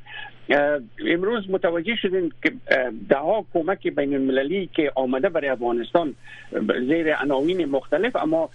امروز 1.08 1.50
متوجه 1.50 1.96
شدیم 1.96 2.32
که 2.44 2.52
ده 3.10 3.46
کمک 3.54 3.88
بین 3.88 4.14
المللی 4.14 4.70
که 4.74 4.92
آمده 4.96 5.30
برای 5.30 5.50
افغانستان 5.50 6.16
زیر 6.88 7.16
عناوین 7.16 7.66
مختلف 7.66 8.16
اما 8.16 8.50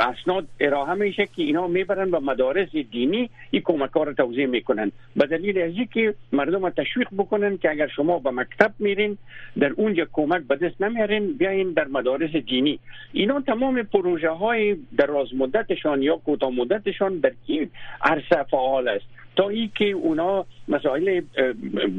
اسناد 0.00 0.46
ارائه 0.60 0.94
میشه 0.94 1.26
که 1.26 1.42
اینا 1.42 1.66
می‌برن 1.66 2.10
به 2.10 2.18
مدارس 2.18 2.68
دینی 2.90 3.30
این 3.50 3.62
کمک 3.62 3.90
رو 3.90 4.12
توضیح 4.12 4.46
می‌کنن. 4.46 4.92
به 5.16 5.26
دلیل 5.26 5.58
از 5.58 5.72
که 5.92 6.14
مردم 6.32 6.70
تشویق 6.70 7.08
بکنن 7.18 7.58
که 7.58 7.70
اگر 7.70 7.86
شما 7.86 8.18
به 8.18 8.30
مکتب 8.30 8.72
میرین 8.78 9.18
در 9.58 9.72
اونجا 9.76 10.06
کمک 10.12 10.42
به 10.42 10.56
دست 10.56 10.82
نمیارین 10.82 11.32
بیاین 11.32 11.72
در 11.72 11.84
مدارس 11.84 12.30
دینی. 12.30 12.78
اینا 13.12 13.40
تمام 13.40 13.82
پروژه 13.82 14.30
های 14.30 14.76
دراز 14.98 15.34
مدتشان 15.34 16.02
یا 16.02 16.16
کوتاه 16.16 16.50
مدتشان 16.50 17.18
در 17.18 17.32
این 17.46 17.70
عرصه 18.02 18.42
فعال 18.50 18.88
است. 18.88 19.06
تا 19.36 19.52
که 19.74 19.84
اونا 19.84 20.46
مسائل 20.68 21.20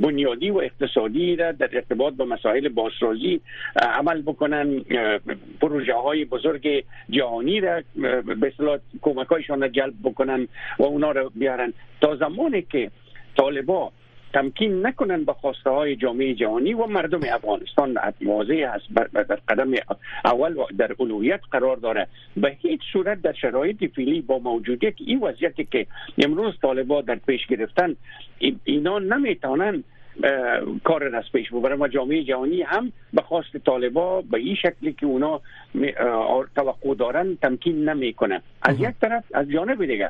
بنیادی 0.01 0.50
و 0.50 0.58
اقتصادی 0.58 1.36
را 1.36 1.51
در 1.51 1.70
ارتباط 1.74 2.13
با 2.13 2.25
مسائل 2.25 2.70
بازسازی 2.70 3.41
عمل 3.75 4.22
بکنن. 4.22 4.82
پروژه 5.62 5.94
های 5.94 6.25
بزرگ 6.25 6.84
جهانی 7.10 7.60
را 7.60 7.82
به 8.41 8.48
اصطلاح 8.48 8.79
کمک 9.01 9.27
هایشان 9.27 9.72
جلب 9.72 9.94
بکنن 10.03 10.48
و 10.79 10.84
اونا 10.84 11.12
را 11.12 11.32
بیارن. 11.36 11.74
تا 12.01 12.15
زمانی 12.15 12.62
که 12.62 12.91
طالبا 13.38 13.91
تمکین 14.34 14.86
نکنن 14.88 15.24
به 15.24 15.34
خواسته 15.34 15.69
های 15.69 15.96
جامعه 15.96 16.34
جهانی 16.34 16.74
و 16.74 16.86
مردم 16.86 17.19
افغانستان. 17.31 17.98
واضح 18.25 18.72
است 18.74 18.86
در 19.13 19.39
قدم 19.50 19.72
اول 20.25 20.55
در 20.77 20.96
اولویت 20.98 21.39
قرار 21.51 21.77
داره. 21.77 22.07
به 22.38 22.57
هیچ 22.62 22.81
صورت 22.93 23.22
در 23.22 23.34
شرایط 23.34 23.93
فعلی 23.96 24.22
با 24.22 24.39
موجودیت 24.39 24.93
این 25.05 25.19
وضعیتی 25.19 25.67
که 25.72 25.88
امروز 26.17 26.53
طالبا 26.62 27.01
در 27.01 27.15
پیش 27.15 27.48
گرفتن 27.48 27.96
اینا 28.63 29.00
نمی‌تونن 29.00 29.84
کار 30.84 31.03
را 31.03 31.17
از 31.17 31.24
پیش 31.31 31.50
ببرن 31.50 31.81
و 31.81 31.88
جامعه 31.88 32.24
جهانی 32.24 32.62
هم 32.62 32.91
به 33.13 33.22
خواست 33.22 33.57
طالبا 33.57 34.22
به 34.22 34.38
این 34.38 34.55
شکلی 34.55 34.93
که 34.93 35.05
اونا 35.05 35.41
توقع 36.55 36.96
دارن 36.96 37.38
تمکین 37.41 37.89
نمی‌کنه. 37.89 38.41
از 38.62 38.79
یک 38.79 38.96
طرف 39.01 39.24
از 39.34 39.50
جانب 39.50 39.86
دیگه 39.86 40.10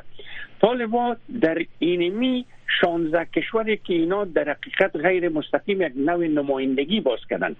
طالبا 0.60 1.16
در 1.40 1.58
اینمی 1.78 2.44
16 2.80 3.24
کشوری 3.24 3.76
که 3.76 3.94
اینا 3.94 4.24
در 4.24 4.48
حقیقت 4.48 4.96
غیر 4.96 5.28
مستقیم 5.28 5.82
یک 5.82 5.92
نوع 5.96 6.26
نمایندگی 6.26 7.00
باز 7.00 7.18
کردن. 7.30 7.56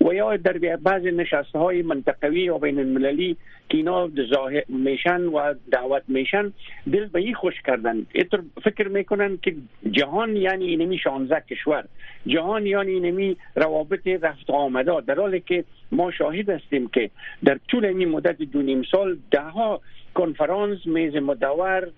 و 0.00 0.14
یا 0.14 0.36
در 0.36 0.76
بعض 0.76 1.02
نشسته 1.02 1.58
های 1.58 1.82
منطقوی 1.82 2.48
و 2.48 2.58
بین 2.58 2.78
المللی 2.78 3.36
که 3.68 3.76
اینا 3.76 4.10
ظاهر 4.34 4.64
میشن 4.68 5.20
و 5.20 5.54
دعوت 5.70 6.02
میشن 6.08 6.52
دل 6.92 7.06
به 7.06 7.20
این 7.20 7.34
خوش 7.34 7.54
کردن. 7.66 8.06
اتر 8.14 8.40
فکر 8.64 8.88
می‌کنن 8.88 9.38
که 9.42 9.54
جهان 9.90 10.36
یعنی 10.36 10.64
اینمی 10.64 10.98
16 10.98 11.40
کشور. 11.40 11.84
جهان 12.26 12.66
یعنی 12.66 12.90
اینمی 12.90 13.36
روابط 13.56 14.06
رفت 14.06 14.50
آمده. 14.50 15.00
در 15.00 15.14
حالی 15.14 15.40
که 15.40 15.64
ما 15.92 16.10
شاهد 16.10 16.50
هستیم 16.50 16.88
که 16.88 17.10
در 17.44 17.58
طول 17.68 17.84
این 17.84 18.08
مدت 18.08 18.42
دو 18.42 18.62
نیم 18.62 18.82
سال 18.82 19.18
ده 19.30 19.40
ها 19.40 19.80
کنفرانس 20.18 20.86
میز 20.86 21.16
مدور 21.16 21.88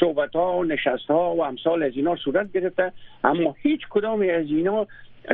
صحبت 0.00 0.36
ها 0.36 0.56
و 0.56 0.64
نشست 0.64 1.06
ها 1.08 1.34
و 1.34 1.44
امثال 1.44 1.82
از 1.82 1.92
اینا 1.96 2.16
صورت 2.16 2.52
گرفته 2.52 2.92
اما 3.24 3.56
هیچ 3.62 3.80
کدام 3.90 4.20
از 4.20 4.46
اینا 4.46 4.86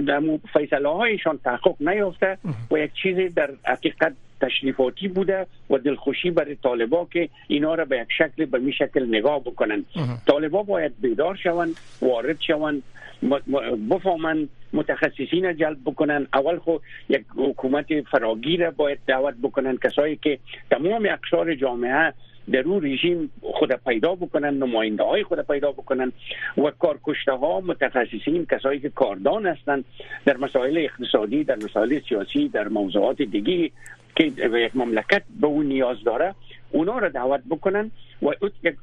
در 0.06 0.22
فیصله 0.52 0.88
هایشان 0.88 1.38
تحقق 1.44 1.74
نیافته 1.80 2.38
و 2.70 2.78
یک 2.78 2.90
چیزی 3.02 3.28
در 3.28 3.50
حقیقت 3.64 4.12
تشریفاتی 4.40 5.08
بوده 5.08 5.46
و 5.70 5.78
دلخوشی 5.78 6.30
برای 6.30 6.56
طالبا 6.62 7.08
که 7.12 7.28
اینا 7.48 7.74
را 7.74 7.84
به 7.84 7.98
یک 7.98 8.08
شکل 8.18 8.44
به 8.44 8.58
می 8.58 8.72
شکل 8.72 9.06
نگاه 9.08 9.40
بکنن 9.40 9.84
طالبا 10.26 10.62
باید 10.62 10.92
بیدار 11.00 11.36
شوند 11.36 11.76
وارد 12.02 12.40
شوند 12.40 12.82
بفهمن 13.90 14.48
متخصصین 14.72 15.56
جلب 15.56 15.78
بکنن 15.84 16.26
اول 16.34 16.58
خو 16.58 16.76
یک 17.08 17.22
حکومت 17.36 18.00
فراگیر 18.00 18.70
باید 18.70 18.98
دعوت 19.06 19.34
بکنن 19.42 19.76
کسایی 19.76 20.16
که 20.16 20.38
تمام 20.70 21.06
اقشار 21.10 21.54
جامعه 21.54 22.12
در 22.52 22.60
اون 22.60 22.84
رژیم 22.84 23.30
خود 23.42 23.72
پیدا 23.72 24.14
بکنن 24.14 24.54
نماینده 24.54 25.02
های 25.02 25.24
خود 25.24 25.40
پیدا 25.40 25.72
بکنن 25.72 26.12
و 26.58 26.70
کارکشته 26.70 27.32
ها 27.32 27.60
متخصصین 27.60 28.46
کسایی 28.50 28.80
که 28.80 28.88
کاردان 28.88 29.46
هستند 29.46 29.84
در 30.24 30.36
مسائل 30.36 30.78
اقتصادی 30.78 31.44
در 31.44 31.56
مسائل 31.56 32.00
سیاسی 32.08 32.48
در 32.48 32.68
موضوعات 32.68 33.22
دیگی 33.22 33.72
که 34.16 34.24
یک 34.24 34.76
مملکت 34.76 35.22
به 35.40 35.46
اون 35.46 35.66
نیاز 35.66 35.96
داره 36.04 36.34
اونا 36.70 36.98
را 36.98 37.08
دعوت 37.08 37.40
بکنن 37.50 37.90
و 38.22 38.26
یک 38.62 38.76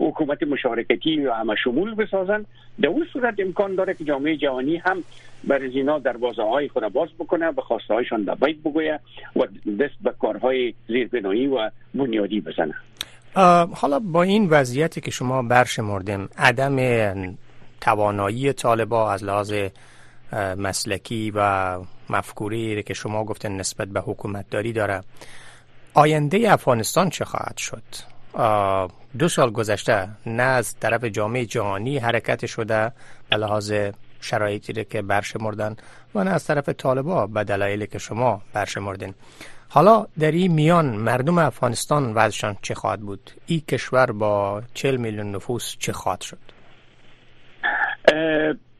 حکومت 0.00 0.42
مشارکتی 0.42 1.26
و 1.26 1.32
همه 1.32 1.54
شمول 1.64 1.94
بسازن. 1.94 2.44
در 2.82 2.88
اون 2.88 3.06
صورت 3.12 3.34
امکان 3.38 3.74
داره 3.74 3.94
که 3.94 4.04
جامعه 4.04 4.36
جهانی 4.36 4.76
هم 4.76 5.04
بر 5.44 5.58
اینا 5.58 5.98
دروازه 5.98 6.42
های 6.42 6.68
خود 6.68 6.88
باز 6.92 7.08
بکنه 7.18 7.52
به 7.52 7.62
خواسته 7.62 7.94
هایشان 7.94 8.22
دبیت 8.22 8.56
بگویه 8.56 9.00
و 9.36 9.46
دست 9.80 9.94
به 10.02 10.12
کارهای 10.20 10.74
زیربنایی 10.88 11.46
و 11.46 11.70
بنیادی 11.94 12.40
بزنه. 12.40 12.74
حالا 13.74 13.98
با 13.98 14.22
این 14.22 14.48
وضعیتی 14.48 15.00
که 15.00 15.10
شما 15.10 15.42
برشمردیم 15.42 16.28
عدم 16.38 16.76
توانایی 17.80 18.52
طالبا 18.52 19.12
از 19.12 19.24
لحاظ 19.24 19.54
مسلکی 20.32 21.32
و 21.34 21.78
مفکوری 22.10 22.82
که 22.82 22.94
شما 22.94 23.24
گفتن 23.24 23.52
نسبت 23.52 23.88
به 23.88 24.00
حکومت 24.00 24.50
داری 24.50 24.72
داره. 24.72 25.00
آینده 25.94 26.52
افغانستان 26.52 27.10
چه 27.10 27.24
خواهد 27.24 27.56
شد؟ 27.56 27.82
دو 29.18 29.28
سال 29.28 29.50
گذشته 29.50 30.08
نه 30.26 30.42
از 30.42 30.76
طرف 30.80 31.04
جامعه 31.04 31.46
جهانی 31.46 31.98
حرکت 31.98 32.46
شده 32.46 32.92
لحاظ 33.32 33.72
شرایطی 34.20 34.84
که 34.84 35.02
برشمردن 35.02 35.76
و 36.14 36.24
نه 36.24 36.30
از 36.30 36.44
طرف 36.44 36.68
طالبا 36.68 37.26
به 37.26 37.44
دلایلی 37.44 37.86
که 37.86 37.98
شما 37.98 38.42
برشمردین. 38.52 39.14
حالا 39.68 40.06
در 40.18 40.30
این 40.30 40.52
میان 40.52 40.86
مردم 40.86 41.38
افغانستان 41.38 42.14
وضعشان 42.14 42.56
چه 42.62 42.74
خواهد 42.74 43.00
بود؟ 43.00 43.30
این 43.46 43.60
کشور 43.60 44.12
با 44.12 44.62
چل 44.74 44.96
میلیون 44.96 45.34
نفوس 45.34 45.76
چه 45.78 45.92
خواهد 45.92 46.20
شد؟ 46.20 46.38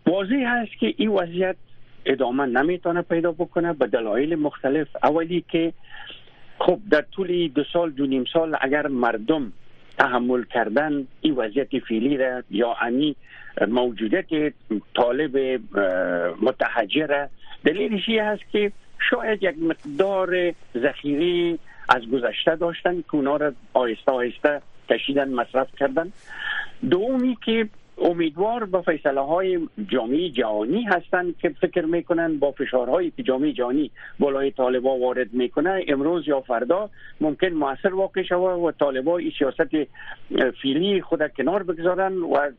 واضح 0.06 0.44
هست 0.46 0.78
که 0.80 0.94
این 0.96 1.08
وضعیت 1.08 1.56
ادامه 2.04 2.46
نمی‌تونه 2.46 3.02
پیدا 3.02 3.32
بکنه 3.32 3.72
به 3.72 3.86
دلایل 3.86 4.34
مختلف. 4.34 4.88
اولی 5.02 5.44
که 5.48 5.72
خب 6.58 6.78
در 6.90 7.04
طول 7.12 7.48
دو 7.48 7.64
سال 7.72 7.90
دو 7.90 8.06
نیم 8.06 8.24
سال 8.32 8.56
اگر 8.60 8.86
مردم 8.86 9.52
تحمل 9.98 10.44
کردن 10.44 11.06
این 11.20 11.34
وضعیت 11.34 11.78
فعلی 11.88 12.16
را 12.16 12.42
یا 12.50 12.76
انی 12.82 13.16
موجودیت 13.68 14.52
طالب 14.94 15.60
متحجر 16.42 17.26
دلیلش 17.64 18.08
هست 18.08 18.42
که 18.52 18.72
شاید 19.10 19.42
یک 19.42 19.54
مقدار 19.58 20.52
ذخیره 20.76 21.58
از 21.88 22.02
گذشته 22.10 22.56
داشتن 22.56 23.00
که 23.00 23.14
اونا 23.14 23.36
را 23.36 23.52
آهسته 23.74 24.12
آهسته 24.12 24.62
کشیدن 24.90 25.28
مصرف 25.28 25.68
کردن. 25.78 26.12
دومی 26.90 27.36
که 27.44 27.68
امیدوار 27.98 28.64
با 28.64 28.82
فیصله 28.82 29.20
های 29.20 29.68
جامعه 29.88 30.30
جهانی 30.30 30.82
هستند 30.82 31.38
که 31.38 31.48
فکر 31.48 31.84
می‌کنن 31.84 32.38
با 32.38 32.50
فشارهایی 32.52 33.12
که 33.16 33.22
جامعه 33.22 33.52
جهانی 33.52 33.90
بالای 34.18 34.50
طالبا 34.50 34.98
وارد 34.98 35.32
می‌کنه 35.32 35.84
امروز 35.88 36.28
یا 36.28 36.40
فردا 36.40 36.90
ممکن 37.20 37.48
موثر 37.48 37.94
واقع 37.94 38.22
شود 38.22 38.58
و 38.58 38.72
طالبا 38.72 39.18
این 39.18 39.32
سیاست 39.38 39.88
فیلی 40.62 41.02
خود 41.02 41.32
کنار 41.36 41.62
بگذارن 41.62 42.16
و 42.16 42.50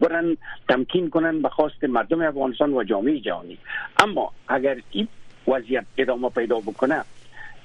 برن 0.00 0.36
تمکین 0.68 1.10
کنن 1.10 1.42
به 1.42 1.48
خواست 1.48 1.84
مردم 1.84 2.22
افغانستان 2.22 2.72
و 2.72 2.84
جامعه 2.84 3.20
جهانی. 3.20 3.58
اما 3.98 4.32
اگر 4.48 4.76
این 4.90 5.08
وضعیت 5.48 5.84
ادامه 5.98 6.28
پیدا 6.28 6.60
بکنه 6.60 7.04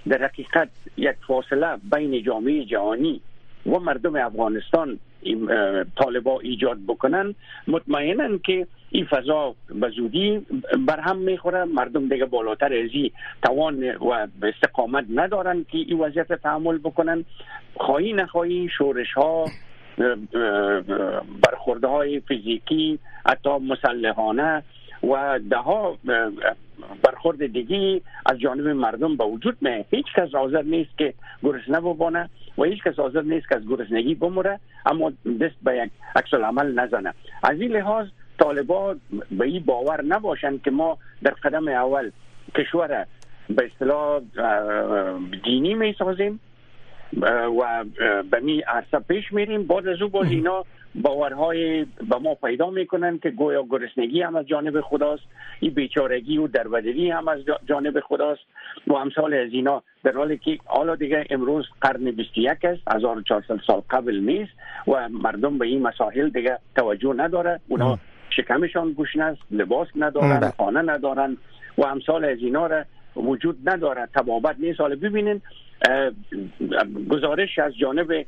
در 0.09 0.23
حقیقت 0.23 0.69
یک 0.97 1.15
فاصله 1.27 1.77
بین 1.91 2.23
جامعه 2.23 2.65
جهانی 2.65 3.21
و 3.65 3.79
مردم 3.79 4.15
افغانستان 4.15 4.99
طالبا 5.95 6.39
ایجاد 6.39 6.77
بکنن. 6.87 7.35
مطمئنا 7.67 8.37
که 8.37 8.67
این 8.89 9.05
فضا 9.05 9.55
به 9.69 9.89
زودی 9.89 10.45
برهم 10.87 11.17
می‌خوره. 11.17 11.63
مردم 11.63 12.09
دیگه 12.09 12.25
بالاتر 12.25 12.73
ازی 12.73 13.11
توان 13.43 13.91
و 13.91 14.27
استقامت 14.43 15.05
ندارن 15.15 15.65
که 15.71 15.77
این 15.77 15.99
وضعیت 15.99 16.33
تحمل 16.33 16.77
بکنن. 16.77 17.25
خواهی 17.77 18.13
نخواهی 18.13 18.69
شورش 18.77 19.13
ها 19.13 19.45
برخورده 21.41 21.87
های 21.87 22.19
فیزیکی 22.19 22.99
حتی 23.25 23.49
مسلحانه 23.49 24.63
و 25.03 25.39
ده 25.49 25.57
ها 25.57 25.97
برخورد 27.03 27.53
دیگی 27.53 28.01
از 28.25 28.39
جانب 28.39 28.67
مردم 28.67 29.17
به 29.17 29.23
وجود 29.23 29.57
نه. 29.61 29.85
هیچ 29.91 30.05
کس 30.15 30.35
حاضر 30.35 30.61
نیست 30.61 30.97
که 30.97 31.13
گرسنه 31.43 31.79
ببانه 31.79 32.29
و 32.57 32.63
هیچ 32.63 32.83
کس 32.83 32.95
حاضر 32.95 33.21
نیست 33.21 33.49
که 33.49 33.55
از 33.55 33.67
گرسنگی 33.67 34.15
بموره 34.15 34.59
اما 34.85 35.09
دست 35.41 35.55
به 35.63 35.77
یک 35.77 35.91
عکس 36.15 36.33
عمل 36.33 36.79
نزنه. 36.79 37.13
از 37.43 37.61
این 37.61 37.71
لحاظ 37.71 38.07
طالبا 38.39 38.95
به 39.31 39.45
این 39.45 39.63
باور 39.63 40.01
نباشند 40.01 40.61
که 40.61 40.71
ما 40.71 40.97
در 41.23 41.31
قدم 41.31 41.67
اول 41.67 42.11
کشور 42.55 43.05
به 43.49 43.65
اصطلاح 43.65 44.21
دینی 45.43 45.73
می 45.73 45.95
سازیم 45.99 46.39
و 47.59 47.85
به 48.31 48.39
می 48.39 48.61
عرصه 48.61 48.99
پیش 48.99 49.33
میریم. 49.33 49.63
بعد 49.63 49.87
از 49.87 50.01
او 50.01 50.09
باز 50.09 50.27
اینا 50.31 50.65
باورهای 50.95 51.83
به 51.83 52.17
ما 52.21 52.35
پیدا 52.35 52.69
می‌کنن 52.69 53.19
که 53.19 53.29
گویا 53.29 53.63
گرسنگی 53.69 54.21
هم 54.21 54.35
از 54.35 54.45
جانب 54.45 54.81
خداست. 54.81 55.23
این 55.59 55.73
بیچارگی 55.73 56.37
و 56.37 56.47
دربدری 56.47 57.11
هم 57.11 57.27
از 57.27 57.39
جانب 57.65 57.99
خداست. 57.99 58.41
و 58.87 58.93
امثال 58.93 59.33
از 59.33 59.49
اینا 59.51 59.83
در 60.03 60.11
حالی 60.11 60.37
که 60.37 60.57
حالا 60.65 60.95
دیگه 60.95 61.25
امروز 61.29 61.65
قرن 61.81 62.11
21 62.11 62.65
است 62.65 62.81
1400 62.95 63.59
سال 63.67 63.81
قبل 63.89 64.19
نیست 64.19 64.51
و 64.87 65.09
مردم 65.09 65.57
به 65.57 65.65
این 65.65 65.81
مسائل 65.81 66.29
دیگه 66.29 66.59
توجه 66.75 67.13
نداره. 67.17 67.59
اونا 67.67 67.99
شکمشان 68.29 68.93
گوشن 68.93 69.21
است 69.21 69.41
لباس 69.51 69.87
ندارن. 69.95 70.51
خانه 70.57 70.81
ندارن 70.81 71.37
و 71.77 71.85
امثال 71.85 72.25
از 72.25 72.37
اینا 72.37 72.67
را 72.67 72.83
وجود 73.15 73.69
نداره. 73.69 74.07
تبابت 74.15 74.55
نیست. 74.59 74.79
حالا 74.79 74.95
ببینین 74.95 75.41
گزارش 77.09 77.59
از 77.59 77.77
جانب 77.77 78.25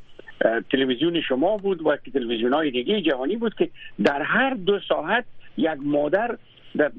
تلویزیون 0.70 1.20
شما 1.20 1.56
بود 1.56 1.86
و 1.86 1.96
تلویزیون 1.96 2.52
های 2.52 2.70
دیگه 2.70 3.00
جهانی 3.00 3.36
بود 3.36 3.54
که 3.54 3.68
در 4.04 4.22
هر 4.22 4.54
دو 4.54 4.80
ساعت 4.88 5.24
یک 5.56 5.78
مادر 5.82 6.38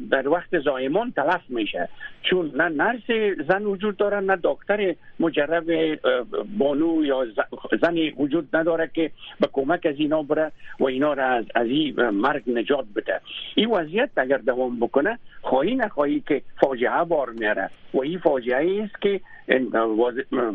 در, 0.09 0.29
وقت 0.29 0.59
زایمان 0.59 1.11
تلف 1.11 1.41
میشه. 1.49 1.89
چون 2.23 2.51
نه 2.55 2.69
نرس 2.69 3.35
زن 3.47 3.63
وجود 3.63 3.97
داره 3.97 4.19
نه 4.19 4.37
دکتر 4.43 4.95
مجرب 5.19 5.99
بانو 6.57 7.05
یا 7.05 7.25
زن 7.81 7.97
وجود 8.17 8.55
نداره 8.55 8.89
که 8.93 9.11
به 9.39 9.49
کمک 9.53 9.85
از 9.85 9.95
اینا 9.97 10.23
بره 10.23 10.51
و 10.79 10.85
اینا 10.85 11.13
را 11.13 11.25
از, 11.25 11.45
از 11.55 11.67
این 11.67 12.09
مرگ 12.09 12.43
نجات 12.47 12.85
بده. 12.95 13.21
این 13.55 13.69
وضعیت 13.69 14.09
اگر 14.17 14.37
دوام 14.37 14.79
بکنه 14.79 15.19
خواهی 15.41 15.75
نخواهی 15.75 16.23
که 16.27 16.41
فاجعه 16.61 17.03
بار 17.03 17.29
میاره. 17.29 17.69
و 17.93 18.01
این 18.01 18.19
فاجعه 18.19 18.83
است 18.83 19.01
که 19.01 19.21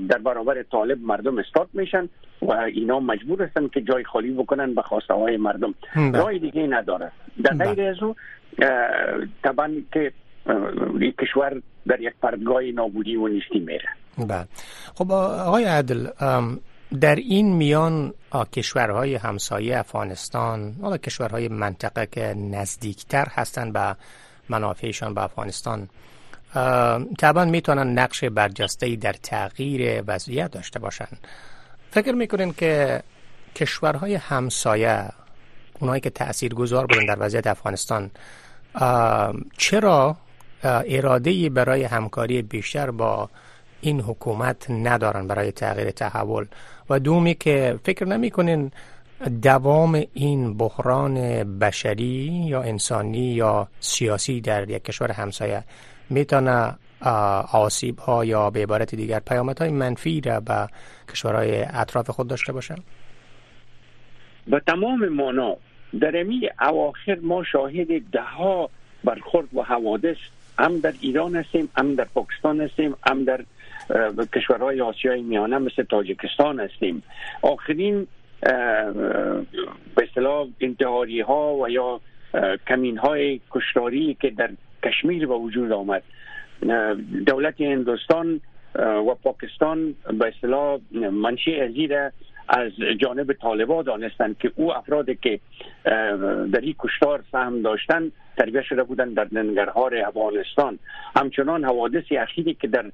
در 0.09 0.19
برابر 0.19 0.63
طالب 0.63 0.99
مردم 1.03 1.39
استاد 1.39 1.69
میشن 1.73 2.09
و 2.43 2.53
اینا 2.53 3.01
مجبور 3.01 3.43
هستن 3.43 3.69
که 3.69 3.81
جای 3.81 4.05
خالی 4.05 4.31
بکنن 4.31 4.75
به 4.75 4.83
خواسته 4.83 5.15
های 5.15 5.37
مردم 5.37 5.75
بله. 5.97 6.19
رای 6.19 6.39
دیگه 6.39 6.67
نداره 6.67 7.13
در 7.45 7.51
بله. 7.51 7.75
غیر 7.75 7.89
از 7.91 8.03
او 8.03 8.15
طبعا 9.43 9.71
که 9.93 10.13
کشور 11.19 11.63
در 11.87 12.01
یک 12.01 12.13
پردگاه 12.23 12.63
نابودی 12.63 13.17
و 13.17 13.29
نیستی 13.29 13.59
میره 13.59 13.89
بله 14.19 14.47
خب 14.95 15.13
آقای 15.13 15.65
عدل 15.65 16.07
در 17.01 17.15
این 17.15 17.57
میان 17.57 18.13
کشورهای 18.53 19.15
همسایه 19.15 19.79
افغانستان 19.79 20.75
حالا 20.83 20.97
کشورهای 20.97 21.49
منطقه 21.49 22.07
که 22.07 22.35
نزدیکتر 22.37 23.27
هستند 23.31 23.73
به 23.73 23.97
منافعشان 24.49 25.15
به 25.15 25.23
افغانستان 25.23 25.89
طبعا 27.19 27.45
می‌تونن 27.45 27.99
نقش 27.99 28.25
برجسته 28.25 28.97
در 28.97 29.13
تغییر 29.13 30.03
وضعیت 30.07 30.51
داشته 30.51 30.79
باشند 30.79 31.19
فکر 31.91 32.13
می‌کنین 32.13 32.53
که 32.53 33.03
کشورهای 33.55 34.15
همسایه 34.15 35.09
اونایی 35.81 36.01
که 36.01 36.11
تأثیر 36.11 36.55
گذار 36.55 36.87
بودن 36.87 37.07
در 37.07 37.17
وضعیت 37.21 37.47
افغانستان 37.47 38.11
چرا 39.57 40.17
اراده 40.65 41.51
برای 41.51 41.85
همکاری 41.85 42.43
بیشتر 42.43 42.91
با 42.91 43.31
این 43.81 44.01
حکومت 44.01 44.71
ندارن 44.71 45.27
برای 45.27 45.53
تغییر 45.53 45.91
تحول؟ 45.91 46.47
و 46.91 46.99
دومی 46.99 47.35
که 47.35 47.79
فکر 47.85 48.07
نمی‌کنین 48.07 48.73
دوام 49.43 50.03
این 50.15 50.57
بحران 50.57 51.15
بشری 51.59 52.45
یا 52.47 52.63
انسانی 52.63 53.35
یا 53.35 53.69
سیاسی 53.81 54.41
در 54.41 54.71
یک 54.71 54.85
کشور 54.85 55.13
همسایه 55.13 55.65
می‌تونه 56.11 56.75
آسیب 57.53 57.99
ها 57.99 58.25
یا 58.25 58.51
به 58.51 58.63
عبارت 58.63 58.95
دیگر 58.95 59.21
پیامت 59.21 59.61
های 59.61 59.71
منفی 59.71 60.21
را 60.21 60.41
به 60.41 60.69
کشورهای 61.13 61.65
اطراف 61.75 62.11
خود 62.11 62.29
داشته 62.29 62.53
باشه؟ 62.53 62.75
به 64.47 64.61
تمام 64.67 65.09
مانا 65.09 65.57
در 66.01 66.21
امی 66.21 66.49
اواخر 66.61 67.19
ما 67.23 67.45
شاهد 67.45 68.11
ده 68.13 68.23
ها 68.23 68.71
برخورد 69.05 69.49
و 69.55 69.63
حوادث 69.63 70.17
هم 70.59 70.79
در 70.79 70.93
ایران 71.01 71.37
هستیم 71.37 71.69
هم 71.77 71.95
در 71.95 72.07
پاکستان 72.15 72.61
هستیم 72.61 72.95
هم 73.07 73.25
در 73.25 73.45
کشورهای 74.35 74.81
آسیای 74.81 75.23
میانه 75.23 75.59
مثل 75.59 75.83
تاجکستان 75.83 76.61
هستیم. 76.61 77.03
آخرین 77.43 78.07
به 79.97 80.09
اصطلاح 80.09 80.47
انتحاری 80.61 81.21
ها 81.21 81.55
و 81.55 81.69
یا 81.69 82.01
کمین 82.67 82.99
های 82.99 83.41
کشتاری 83.51 84.17
که 84.21 84.31
در 84.31 84.51
کشمیر 84.89 85.27
به 85.27 85.35
وجود 85.35 85.73
آمد. 85.73 86.03
دولت 87.27 87.61
هندوستان 87.61 88.41
و 88.75 89.15
پاکستان 89.15 89.95
به 90.19 90.29
اصطلاح 90.29 90.79
منشی 91.13 91.61
ازیره 91.61 92.13
از 92.49 92.73
جانب 92.99 93.33
طالبا 93.33 93.83
دانستند 93.83 94.39
که 94.39 94.53
او 94.57 94.75
افرادی 94.75 95.19
که 95.23 95.41
در 96.53 96.61
این 96.61 96.75
کشتار 96.79 97.25
سهم 97.33 97.63
داشتن 97.63 98.13
تربیه 98.39 98.63
شده 98.63 98.83
بودند 98.83 99.15
در 99.15 99.29
ننگرهار 99.33 99.97
افغانستان. 99.97 100.79
همچنان 101.17 101.65
حوادث 101.65 102.05
اخیری 102.11 102.55
که 102.55 102.69
در 102.69 102.91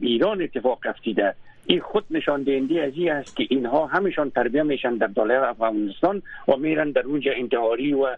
ایران 0.00 0.42
اتفاق 0.42 0.78
افتیده 0.84 1.34
این 1.66 1.80
خود 1.80 2.04
نشان 2.10 2.42
دهنده 2.42 2.82
از 2.82 2.92
این 2.94 3.12
است 3.12 3.36
که 3.36 3.46
اینها 3.50 3.86
همشان 3.86 4.30
تربیه 4.30 4.62
میشن 4.62 4.94
در 4.94 5.06
داله 5.06 5.48
افغانستان 5.48 6.22
و 6.48 6.56
میرن 6.56 6.90
در 6.90 7.02
اونجا 7.02 7.32
انتحاری 7.32 7.92
و 7.92 8.16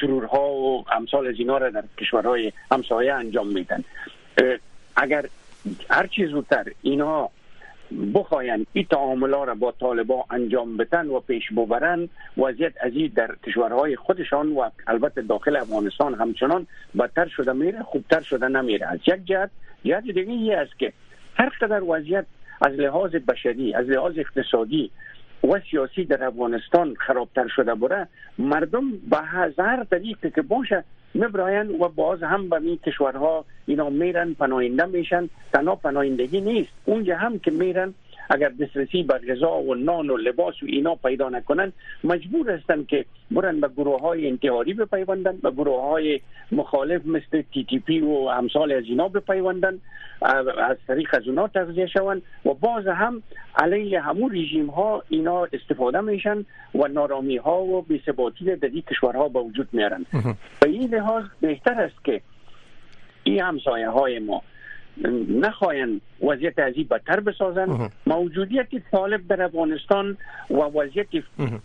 ترورها 0.00 0.50
و 0.50 0.84
امثال 0.92 1.26
از 1.26 1.34
اینا 1.38 1.58
را 1.58 1.70
در 1.70 1.84
کشورهای 1.98 2.52
همسایه 2.72 3.14
انجام 3.14 3.46
میدن. 3.46 3.84
اگر 4.96 5.24
هر 5.90 6.06
چیز 6.06 6.30
زودتر 6.30 6.64
اینا 6.82 7.30
بخواین 8.14 8.66
این 8.72 8.86
تعاملا 8.90 9.44
را 9.44 9.54
با 9.54 9.72
طالبا 9.80 10.24
انجام 10.30 10.76
بدن 10.76 11.06
و 11.06 11.20
پیش 11.20 11.52
ببرن 11.52 12.08
وضعیت 12.36 12.72
از 12.80 12.92
در 13.14 13.34
کشورهای 13.46 13.96
خودشان 13.96 14.52
و 14.52 14.70
البته 14.86 15.22
داخل 15.22 15.56
افغانستان 15.56 16.14
همچنان 16.14 16.66
بدتر 16.98 17.28
شده 17.28 17.52
میره 17.52 17.82
خوبتر 17.82 18.20
شده 18.20 18.48
نمیره. 18.48 18.86
از 18.86 18.98
یک 19.06 19.24
جهت 19.24 19.50
جهت 19.84 20.04
دیگه 20.04 20.56
است 20.56 20.78
که 20.78 20.92
هر 21.34 21.48
قدر 21.60 21.82
وضعیت 21.82 22.26
از 22.60 22.72
لحاظ 22.72 23.10
بشری 23.10 23.74
از 23.74 23.86
لحاظ 23.86 24.12
اقتصادی 24.18 24.90
و 25.44 25.60
سیاسی 25.70 26.04
در 26.04 26.24
افغانستان 26.24 26.94
خرابتر 26.94 27.48
شده 27.48 27.74
بره 27.74 28.08
مردم 28.38 28.90
به 28.90 29.16
هزار 29.16 29.84
طریق 29.90 30.34
که 30.34 30.42
باشه 30.42 30.84
میبراین 31.14 31.80
و 31.80 31.88
باز 31.88 32.22
هم 32.22 32.48
به 32.48 32.56
این 32.56 32.78
کشورها 32.86 33.44
اینا 33.66 33.90
میرن 33.90 34.34
پناهنده 34.34 34.86
میشن 34.86 35.28
تنها 35.52 35.76
پناهندگی 35.76 36.40
نیست. 36.40 36.70
اونجا 36.84 37.16
هم 37.16 37.38
که 37.38 37.50
میرن 37.50 37.94
اگر 38.30 38.48
دسترسی 38.48 39.02
به 39.02 39.14
غذا 39.18 39.58
و 39.58 39.74
نان 39.74 40.10
و 40.10 40.16
لباس 40.16 40.62
و 40.62 40.66
اینا 40.66 40.94
پیدا 40.94 41.28
نکنن 41.28 41.72
مجبور 42.04 42.50
هستن 42.50 42.84
که 42.84 43.04
برن 43.30 43.60
به 43.60 43.68
گروه 43.68 44.00
های 44.00 44.28
انتحاری 44.28 44.74
بپیوندن 44.74 45.36
به 45.36 45.50
گروه 45.50 45.82
های 45.82 46.20
مخالف 46.52 47.06
مثل 47.06 47.42
تی 47.52 47.64
تی 47.64 47.78
پی 47.78 48.00
و 48.00 48.12
امثال 48.12 48.72
از 48.72 48.84
اینا 48.84 49.08
بپیوندن 49.08 49.78
از 50.22 50.76
طریق 50.86 51.14
از 51.14 51.28
اونا 51.28 51.48
تغذیه 51.48 51.86
شوند 51.86 52.22
و 52.44 52.54
باز 52.54 52.86
هم 52.86 53.22
علیه 53.56 54.00
همون 54.00 54.36
رژیم 54.36 54.66
ها 54.66 55.02
اینا 55.08 55.46
استفاده 55.52 56.00
میشن 56.00 56.44
و 56.74 56.88
نارامی 56.88 57.36
ها 57.36 57.62
و 57.62 57.82
بی‌ثباتی 57.82 58.44
در 58.44 58.68
این 58.68 58.82
کشورها 58.82 59.28
به 59.28 59.40
وجود 59.40 59.68
میارن. 59.72 60.06
به 60.60 60.68
این 60.68 60.94
لحاظ 60.94 61.24
بهتر 61.40 61.80
است 61.80 62.04
که 62.04 62.20
این 63.24 63.40
همسایه 63.40 63.88
های 63.88 64.18
ما 64.18 64.42
نخواهند 65.28 66.00
وضعیت 66.22 66.58
ازی 66.58 66.84
بدتر 66.84 67.20
بسازن 67.20 67.90
موجودیت 68.06 68.68
طالب 68.90 69.28
در 69.28 69.42
افغانستان 69.42 70.16
و 70.50 70.54
وضعیت 70.54 71.06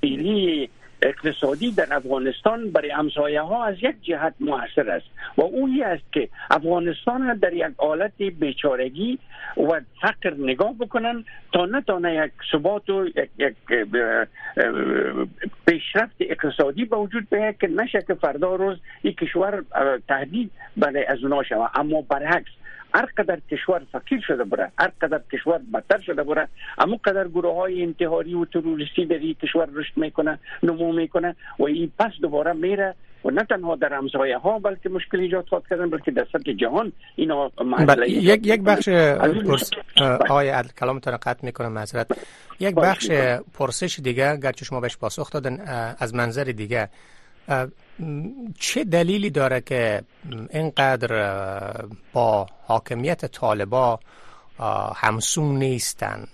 فعلی 0.01 0.69
اقتصادی 1.03 1.71
در 1.71 1.87
افغانستان 1.91 2.71
برای 2.71 2.89
همسایه 2.89 3.41
ها 3.41 3.65
از 3.65 3.75
یک 3.81 3.95
جهت 4.01 4.33
موثر 4.39 4.89
است 4.89 5.05
و 5.37 5.41
اونی 5.41 5.83
است 5.83 6.03
که 6.11 6.29
افغانستان 6.51 7.37
در 7.37 7.53
یک 7.53 7.73
حالت 7.77 8.17
بیچارگی 8.17 9.19
و 9.57 9.81
فقر 10.01 10.33
نگاه 10.37 10.73
بکنن 10.73 11.25
تا 11.53 11.65
نتانه 11.65 12.15
یک 12.15 12.31
ثبات 12.51 12.89
و 12.89 13.05
یک, 13.05 13.29
یک 13.37 13.55
پیشرفت 15.65 16.15
اقتصادی 16.19 16.85
به 16.85 16.95
وجود 16.95 17.29
بیاید 17.29 17.57
که 17.57 17.67
نشه 17.67 18.01
که 18.07 18.13
فردا 18.13 18.55
روز 18.55 18.77
این 19.01 19.13
کشور 19.13 19.63
تهدید 20.07 20.51
برای 20.77 21.05
از 21.05 21.23
اونا 21.23 21.43
شود. 21.43 21.69
اما 21.75 22.01
برعکس 22.01 22.51
هر 22.93 23.05
قدر 23.17 23.39
کشور 23.51 23.81
فقیر 23.91 24.21
شده 24.27 24.43
بره 24.43 24.71
هر 24.79 24.91
قدر 25.01 25.21
کشور 25.33 25.59
بدتر 25.73 25.99
شده 25.99 26.23
بره 26.23 26.47
اما 26.77 26.99
قدر 27.05 27.27
گروه 27.27 27.55
های 27.55 27.83
انتحاری 27.83 28.33
و 28.33 28.45
تروریستی 28.45 29.05
در 29.05 29.15
این 29.15 29.33
کشور 29.33 29.67
رشد 29.73 29.97
می‌کنه 29.97 30.39
نمو 30.63 30.93
می‌کنه 30.93 31.35
و 31.59 31.63
این 31.63 31.91
پس 31.99 32.11
دوباره 32.21 32.53
میره 32.53 32.95
و 33.25 33.29
نه 33.29 33.43
تنها 33.43 33.75
در 33.75 33.93
همسایه 33.93 34.37
ها 34.37 34.59
بلکه 34.59 34.89
مشکل 34.89 35.19
ایجاد 35.19 35.45
خواهد 35.47 35.63
کردن 35.69 35.89
بلکه 35.89 36.11
در 36.11 36.27
سطح 36.33 36.51
جهان 36.51 36.91
اینا 37.15 37.49
بله 37.87 38.09
یک 38.09 38.47
یک 38.47 38.61
بخش 38.61 38.89
پرس... 38.89 39.69
آقای 40.29 40.49
عدل 40.49 40.69
کلامتون 40.79 41.17
قطع 41.17 41.45
می‌کنم 41.45 41.71
معذرت. 41.71 42.07
یک 42.59 42.75
بخش 42.75 43.11
پرسش 43.53 43.99
دیگه 43.99 44.37
گرچه 44.37 44.65
شما 44.65 44.79
بهش 44.79 44.97
پاسخ 44.97 45.31
دادن 45.31 45.59
از 45.99 46.15
منظر 46.15 46.43
دیگه. 46.43 46.89
چه 48.59 48.83
دلیلی 48.83 49.29
داره 49.29 49.61
که 49.61 50.01
اینقدر 50.49 51.11
با 52.13 52.47
حاکمیت 52.67 53.25
طالبا 53.25 53.99
همسون 54.95 55.55
نیستن؟ 55.55 56.25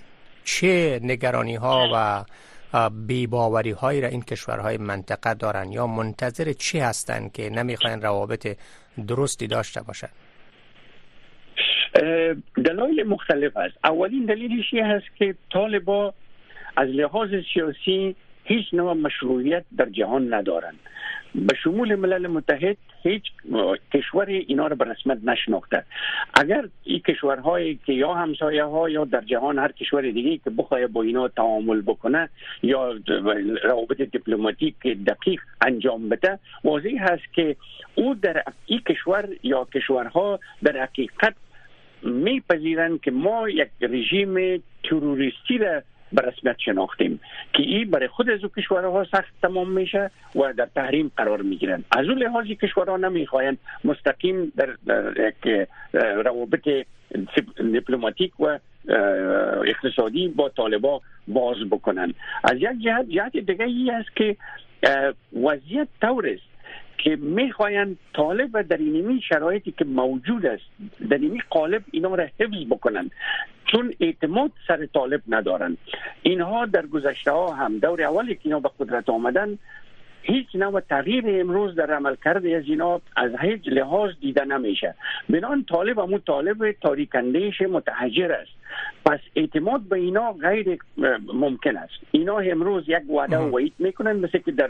چه 0.43 0.99
نگرانی 1.03 1.55
ها 1.55 1.89
و 1.93 2.89
بیباوری 2.89 3.71
هایی 3.71 4.01
را 4.01 4.07
این 4.07 4.21
کشورهای 4.21 4.77
منطقه 4.77 5.33
دارن 5.33 5.71
یا 5.71 5.87
منتظر 5.87 6.53
چی 6.53 6.79
هستند 6.79 7.31
که 7.31 7.49
نمی‌خواین 7.49 8.01
روابط 8.01 8.57
درستی 9.07 9.47
داشته 9.47 9.81
باشن؟ 9.81 10.09
دلایل 12.65 13.03
مختلف 13.07 13.57
است. 13.57 13.77
اولین 13.83 14.25
دلیلش 14.25 14.73
هست 14.73 15.05
که 15.17 15.35
طالبا 15.53 16.13
از 16.77 16.89
لحاظ 16.89 17.29
سیاسی 17.53 18.15
هیچ 18.49 18.73
نوع 18.73 18.93
مشروعیت 18.93 19.63
در 19.77 19.89
جهان 19.89 20.33
ندارند. 20.33 20.79
به 21.35 21.55
شمول 21.63 21.95
ملل 21.95 22.27
متحد 22.27 22.77
هیچ 23.03 23.23
کشور 23.93 24.25
اینا 24.25 24.67
رو 24.67 24.75
به 24.75 24.85
رسمیت 24.85 25.17
نشناخته. 25.23 25.83
اگر 26.33 26.65
این 26.83 26.99
کشورهایی 26.99 27.79
که 27.85 27.93
یا 27.93 28.13
همسایه 28.13 28.63
ها 28.63 28.89
یا 28.89 29.05
در 29.05 29.21
جهان 29.21 29.59
هر 29.59 29.71
کشور 29.71 30.01
دیگه 30.01 30.37
که 30.37 30.49
بخواه 30.49 30.87
با 30.87 31.01
اینا 31.01 31.27
تعامل 31.27 31.81
بکنه 31.81 32.29
یا 32.63 32.95
روابط 33.63 34.01
دیپلماتیک 34.01 34.75
دقیق 35.07 35.41
انجام 35.61 36.09
بده 36.09 36.39
واضح 36.63 36.95
هست 36.99 37.33
که 37.33 37.55
او 37.95 38.15
در 38.15 38.43
این 38.65 38.79
کشور 38.79 39.29
یا 39.43 39.67
کشورها 39.73 40.39
در 40.63 40.81
حقیقت 40.81 41.35
میپذیرند 42.03 43.01
که 43.01 43.11
ما 43.11 43.49
یک 43.49 43.69
رژیم 43.81 44.63
تروریستی 44.83 45.57
را 45.57 45.81
به 46.13 46.21
رسمیت 46.21 46.55
شناختیم 46.59 47.19
که 47.53 47.63
این 47.63 47.91
برای 47.91 48.07
خود 48.07 48.29
از 48.29 48.39
کشورها 48.57 49.03
سخت 49.11 49.33
تمام 49.41 49.71
میشه 49.71 50.11
و 50.35 50.53
در 50.53 50.67
تحریم 50.75 51.11
قرار 51.17 51.41
می‌گیرن 51.41 51.83
از 51.91 52.05
اون 52.09 52.17
لحاظ 52.17 52.45
کشورها 52.45 52.97
نمی‌خواین 52.97 53.57
مستقیم 53.83 54.51
در, 54.57 54.69
یک 55.27 55.67
روابط 55.93 56.69
دیپلماتیک 57.71 58.39
و 58.39 58.59
اقتصادی 59.65 60.27
با 60.27 60.49
طالبا 60.49 61.01
باز 61.27 61.57
بکنن 61.71 62.13
از 62.43 62.53
یک 62.53 62.69
جهت 62.83 63.09
جهت 63.09 63.37
دیگه 63.37 63.65
ای 63.65 63.91
است 63.91 64.15
که 64.15 64.35
وضعیت 65.43 65.87
طور 66.01 66.27
است 66.27 66.49
که 66.97 67.15
می‌خواین 67.15 67.97
طالب 68.13 68.61
در 68.61 68.77
اینمی 68.77 69.21
شرایطی 69.21 69.71
که 69.71 69.85
موجود 69.85 70.45
است 70.45 70.63
در 71.09 71.17
اینمی 71.17 71.41
قالب 71.49 71.83
اینا 71.91 72.15
را 72.15 72.23
حفظ 72.39 72.65
بکنن 72.69 73.11
چون 73.71 73.93
اعتماد 73.99 74.51
سر 74.67 74.85
طالب 74.85 75.21
ندارن. 75.27 75.77
اینها 76.21 76.65
در 76.65 76.85
گذشته 76.85 77.31
ها 77.31 77.53
هم 77.53 77.79
دور 77.79 78.03
اولی 78.03 78.35
که 78.35 78.41
اینا 78.43 78.59
به 78.59 78.69
قدرت 78.79 79.09
آمدن 79.09 79.57
هیچ 80.21 80.47
نوع 80.55 80.79
تغییر 80.79 81.23
امروز 81.27 81.75
در 81.75 81.93
عمل 81.93 82.15
کرده 82.23 82.55
از 82.55 82.63
اینا 82.67 83.01
از 83.15 83.31
هیچ 83.41 83.61
لحاظ 83.65 84.11
دیده 84.21 84.45
نمیشه. 84.45 84.95
بنان 85.29 85.65
طالب 85.69 85.99
همون 85.99 86.21
طالب 86.27 86.71
تاریکندهش 86.71 87.61
متحجر 87.61 88.31
است. 88.31 88.51
پس 89.05 89.19
اعتماد 89.35 89.81
به 89.81 89.95
اینا 89.95 90.31
غیر 90.33 90.79
ممکن 91.33 91.77
است. 91.77 91.93
اینا 92.11 92.37
امروز 92.37 92.83
یک 92.87 93.09
وعده 93.09 93.37
وعید 93.37 93.73
می‌کنن 93.79 94.13
مثل 94.13 94.37
که 94.37 94.51
در 94.51 94.69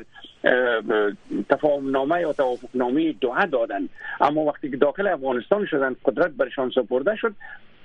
تفاهم 1.50 1.92
نامه 1.92 2.22
یا 2.22 2.34
توافق 2.34 2.68
نامه 2.74 3.12
دوحه 3.12 3.46
دادن. 3.46 3.90
اما 4.22 4.42
وقتی 4.42 4.72
که 4.72 4.78
داخل 4.78 5.08
افغانستان 5.08 5.66
شدن 5.66 5.96
قدرت 6.06 6.32
برشان 6.32 6.72
سپرده 6.76 7.16
شد 7.16 7.34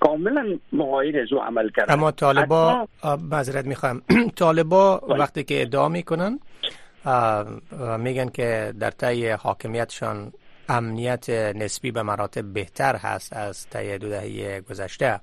کاملا 0.00 0.58
مغایر 0.72 1.20
از 1.20 1.32
او 1.32 1.40
عمل 1.40 1.68
کردن. 1.68 1.94
اما 1.94 2.10
طالبا 2.10 2.88
معذرت 3.30 3.66
می‌خوام. 3.66 4.02
طالبا 4.36 4.96
بله. 4.96 5.18
وقتی 5.18 5.44
که 5.44 5.62
ادعا 5.62 5.88
می‌کنن 5.88 6.38
میگن 7.98 8.28
که 8.28 8.74
در 8.80 8.90
طی 8.90 9.28
حاکمیتشان 9.28 10.32
امنیت 10.68 11.30
نسبی 11.30 11.90
به 11.90 12.02
مراتب 12.02 12.52
بهتر 12.52 12.96
هست 12.96 13.32
از 13.32 13.66
طی 13.70 13.98
دو 13.98 14.08
دهه 14.08 14.60
گذشته 14.60 15.20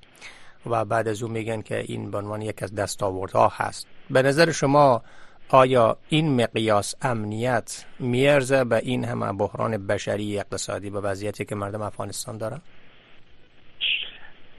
و 0.65 0.85
بعد 0.85 1.07
از 1.07 1.23
اون 1.23 1.31
میگن 1.31 1.61
که 1.61 1.77
این 1.77 2.11
به 2.11 2.17
عنوان 2.17 2.41
یک 2.41 2.63
از 2.63 2.75
دستاوردها 2.75 3.47
هست 3.55 3.87
به 4.09 4.21
نظر 4.21 4.51
شما 4.51 5.03
آیا 5.49 5.97
این 6.09 6.41
مقیاس 6.41 6.95
امنیت 7.01 7.85
میرزه 7.99 8.63
به 8.63 8.77
این 8.77 9.05
همه 9.05 9.33
بحران 9.33 9.87
بشری 9.87 10.39
اقتصادی 10.39 10.89
به 10.89 10.99
وضعیتی 10.99 11.45
که 11.45 11.55
مردم 11.55 11.81
افغانستان 11.81 12.37
دارن؟ 12.37 12.61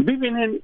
ببینین 0.02 0.60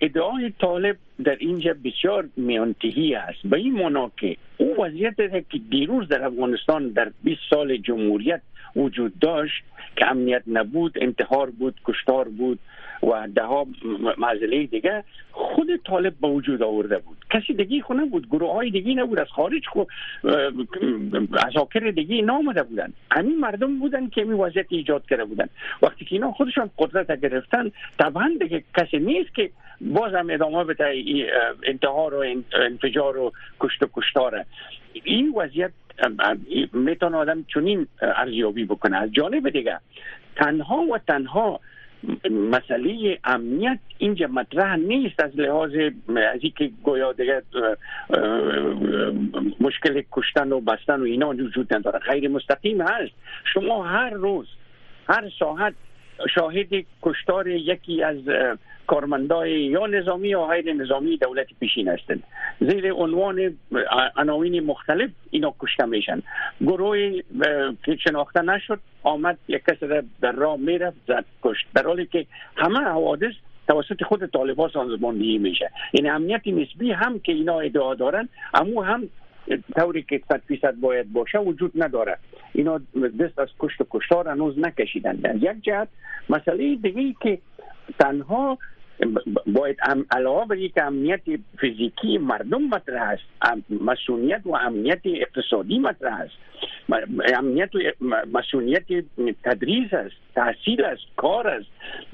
ادعای 0.00 0.52
طالب 0.60 0.96
در 1.24 1.36
اینجا 1.40 1.74
بسیار 1.84 2.28
میانتهی 2.36 3.14
است. 3.14 3.38
به 3.44 3.56
این 3.56 3.74
مانا 3.74 4.10
که 4.16 4.36
او 4.56 4.84
وضعیت 4.84 5.16
که 5.50 5.58
دیروز 5.70 6.08
در 6.08 6.24
افغانستان 6.24 6.88
در 6.88 7.10
20 7.24 7.40
سال 7.50 7.76
جمهوریت 7.76 8.40
وجود 8.76 9.18
داشت 9.18 9.64
که 9.96 10.10
امنیت 10.10 10.42
نبود 10.46 10.98
انتحار 11.00 11.50
بود 11.50 11.74
کشتار 11.84 12.28
بود 12.28 12.58
و 13.02 13.28
ده 13.34 13.42
ها 13.42 13.66
دیگه 14.70 15.04
خود 15.32 15.76
طالب 15.76 16.14
به 16.20 16.28
وجود 16.28 16.62
آورده 16.62 16.98
بود. 16.98 17.16
کسی 17.30 17.54
دیگه 17.54 17.82
خو 17.82 17.94
نبود 17.94 18.28
گروه 18.28 18.52
های 18.52 18.70
دیگه 18.70 18.94
نبود 18.94 19.18
از 19.18 19.28
خارج 19.28 19.66
خو 19.66 19.84
ازاکر 21.46 21.90
دیگه 21.90 22.22
نامده 22.22 22.62
بودن. 22.62 22.92
همین 23.10 23.38
مردم 23.40 23.78
بودن 23.78 24.08
که 24.08 24.24
می 24.24 24.34
وضعیت 24.34 24.66
ایجاد 24.68 25.06
کرده 25.06 25.24
بودن. 25.24 25.48
وقتی 25.82 26.04
که 26.04 26.14
اینا 26.14 26.32
خودشان 26.32 26.70
قدرت 26.78 27.20
گرفتن 27.20 27.72
طبعا 27.98 28.36
دیگه 28.40 28.64
کسی 28.76 28.98
نیست 28.98 29.34
که 29.34 29.50
باز 29.80 30.14
هم 30.14 30.30
ادامه 30.30 30.64
بده 30.64 30.94
انتحار 31.62 32.14
و 32.14 32.24
انفجار 32.52 33.18
و 33.18 33.32
کشت 33.60 33.82
و 33.82 33.86
کشتاره. 33.94 34.46
این 34.92 35.34
وضعیت 35.36 35.70
می‌تونه 36.72 37.16
آدم 37.16 37.44
چنین 37.54 37.86
ارزیابی 38.02 38.64
بکنه. 38.64 38.96
از 38.96 39.12
جانب 39.12 39.48
دیگه 39.48 39.80
تنها 40.36 40.76
و 40.76 40.98
تنها 40.98 41.60
مسئله 42.30 43.18
امنیت 43.24 43.78
اینجا 43.98 44.26
مطرح 44.26 44.76
نیست 44.76 45.20
از 45.20 45.36
لحاظ 45.36 45.70
از 46.34 46.40
که 46.56 46.70
گویا 46.82 47.12
دیگه 47.12 47.42
مشکل 49.60 50.02
کشتن 50.12 50.52
و 50.52 50.60
بستن 50.60 51.00
و 51.00 51.04
اینا 51.04 51.28
وجود 51.28 51.74
نداره. 51.74 51.98
غیر 51.98 52.28
مستقیم 52.28 52.80
هست. 52.80 53.12
شما 53.54 53.84
هر 53.84 54.10
روز 54.10 54.46
هر 55.08 55.30
ساعت 55.38 55.74
شاهد 56.34 56.68
کشتار 57.02 57.48
یکی 57.48 58.02
از 58.02 58.16
کارمندای 58.86 59.60
یا 59.60 59.86
نظامی 59.86 60.28
یا 60.28 60.46
غیر 60.46 60.72
نظامی 60.72 61.16
دولت 61.16 61.46
پیشین 61.60 61.88
هستند. 61.88 62.22
زیر 62.60 62.92
عنوان 62.92 63.56
عناوین 64.16 64.60
مختلف 64.60 65.10
اینا 65.30 65.54
کشته 65.60 65.84
میشن. 65.84 66.22
گروه 66.60 67.20
که 67.84 67.96
شناخته 67.96 68.42
نشد 68.42 68.80
آمد 69.02 69.38
یک 69.48 69.62
کس 69.64 70.06
در 70.20 70.32
راه 70.32 70.56
می‌رفت 70.56 70.96
زد 71.08 71.24
کشت. 71.42 71.66
در 71.74 71.82
حالی 71.82 72.06
که 72.06 72.26
همه 72.56 72.78
حوادث 72.78 73.32
توسط 73.68 74.02
خود 74.02 74.26
طالبان 74.26 74.70
سازماندهی 74.70 75.38
میشه. 75.38 75.70
یعنی 75.92 76.08
امنیت 76.08 76.46
نسبی 76.46 76.92
هم 76.92 77.18
که 77.18 77.32
اینا 77.32 77.60
ادعا 77.60 77.94
دارن 77.94 78.28
اما 78.54 78.82
هم 78.82 79.08
طوری 79.76 80.02
که 80.02 80.20
صد 80.28 80.42
فیصد 80.48 80.74
باید 80.74 81.12
باشه 81.12 81.38
وجود 81.38 81.72
نداره. 81.82 82.18
اینا 82.52 82.80
دست 83.20 83.38
از 83.38 83.48
کشت 83.58 83.80
و 83.80 83.86
کشتار 83.90 84.28
هنوز 84.28 84.58
نکشیدن. 84.58 85.16
در 85.16 85.36
یک 85.36 85.62
جهت 85.62 85.88
مسئله 86.28 86.76
دیگه 86.76 87.14
که 87.20 87.38
تنها 88.00 88.58
باید 89.46 89.76
علاوه 90.10 90.46
بر 90.46 90.56
یک 90.56 90.78
امنیت 90.78 91.20
فیزیکی 91.60 92.18
مردم 92.18 92.62
مطرح 92.62 93.08
است 93.08 93.22
مسئولیت 93.70 94.40
و 94.44 94.56
امنیت 94.56 95.00
اقتصادی 95.04 95.78
مطرح 95.78 96.20
است. 96.20 96.34
امنیت 97.34 97.70
و 97.74 97.78
مسئولیت 98.32 98.84
تدریس 99.44 99.92
است 99.92 100.14
تحصیل 100.34 100.84
است 100.84 101.02
کار 101.16 101.48
است. 101.48 101.66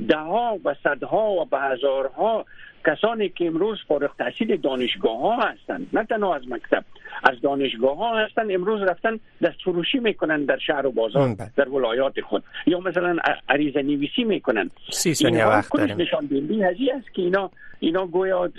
ده 0.08 0.16
ها 0.16 0.58
و 0.64 0.74
صدها 0.84 1.30
و 1.30 1.44
به 1.44 1.58
هزارها 1.58 2.44
کسانی 2.86 3.28
که 3.28 3.46
امروز 3.46 3.78
فارغ 3.88 4.16
تحصیل 4.16 4.56
دانشگاه 4.56 5.20
ها 5.20 5.36
هستند 5.36 5.86
نه 5.92 6.04
تنها 6.04 6.34
از 6.34 6.48
مکتب. 6.48 6.84
از 7.24 7.40
دانشگاه 7.42 7.96
ها 7.96 8.18
هستند 8.18 8.50
امروز 8.50 8.82
رفتن 8.82 9.20
دست 9.42 9.58
فروشی 9.64 9.98
می‌کنن 9.98 10.44
در 10.44 10.58
شهر 10.66 10.86
و 10.86 10.90
بازار 10.90 11.34
بله. 11.34 11.50
در 11.56 11.68
ولایات 11.68 12.20
خود. 12.20 12.42
یا 12.66 12.80
مثلا 12.80 13.16
عریضه 13.48 13.82
نویسی 13.82 14.24
می‌کنن. 14.24 14.70
سی 14.90 15.14
ثانیه 15.14 15.46
وقت 15.46 15.72
داریم. 15.76 16.00
نشان 16.00 16.26
دهنده 16.26 16.94
است 16.94 17.14
که 17.14 17.22
اینا 17.22 17.50
اینا 17.80 18.06
گویا 18.06 18.50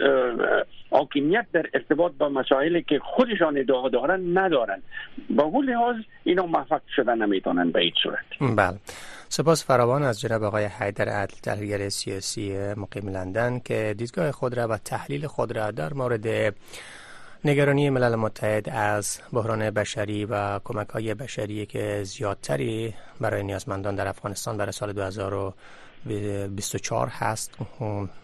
حاکمیت 0.91 1.45
در 1.53 1.65
ارتباط 1.73 2.11
با 2.11 2.29
مسائلی 2.29 2.83
که 2.83 2.99
خودشان 2.99 3.57
ادعا 3.57 3.89
دارن 3.89 4.37
ندارن. 4.37 4.81
با 5.29 5.43
اون 5.43 5.65
لحاظ 5.65 5.95
اینا 6.23 6.45
موفق 6.45 6.81
شدن 6.95 7.17
نمی‌تونن 7.25 7.71
به 7.71 7.81
هیچ 7.81 7.93
صورت. 8.03 8.55
بله. 8.57 8.77
سپاس 9.29 9.65
فراوان 9.65 10.03
از 10.03 10.21
جناب 10.21 10.43
آقای 10.43 10.65
حیدر 10.65 11.09
عدل 11.09 11.35
تحلیلگر 11.43 11.89
سیاسی 11.89 12.57
مقیم 12.77 13.09
لندن 13.09 13.59
که 13.59 13.95
دیدگاه 13.97 14.31
خود 14.31 14.57
را 14.57 14.67
و 14.67 14.77
تحلیل 14.77 15.27
خود 15.27 15.57
را 15.57 15.71
در 15.71 15.93
مورد 15.93 16.55
نگرانی 17.45 17.89
ملل 17.89 18.15
متحد 18.15 18.69
از 18.69 19.19
بحران 19.33 19.69
بشری 19.69 20.25
و 20.25 20.59
کمک 20.59 20.89
های 20.89 21.13
بشری 21.13 21.65
که 21.65 22.03
زیادتری 22.03 22.93
برای 23.21 23.43
نیازمندان 23.43 23.95
در 23.95 24.07
افغانستان 24.07 24.57
برای 24.57 24.71
سال 24.71 24.93
2024 24.93 27.07
هست 27.07 27.51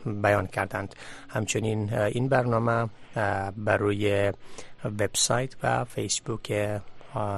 بیان 0.06 0.48
کردند. 0.48 0.96
همچنین 1.30 1.94
این 1.94 2.28
برنامه 2.28 2.90
بر 3.58 3.78
روی 3.78 4.34
وبسایت 4.86 5.56
و 5.64 5.86
فیسبوک 5.86 6.80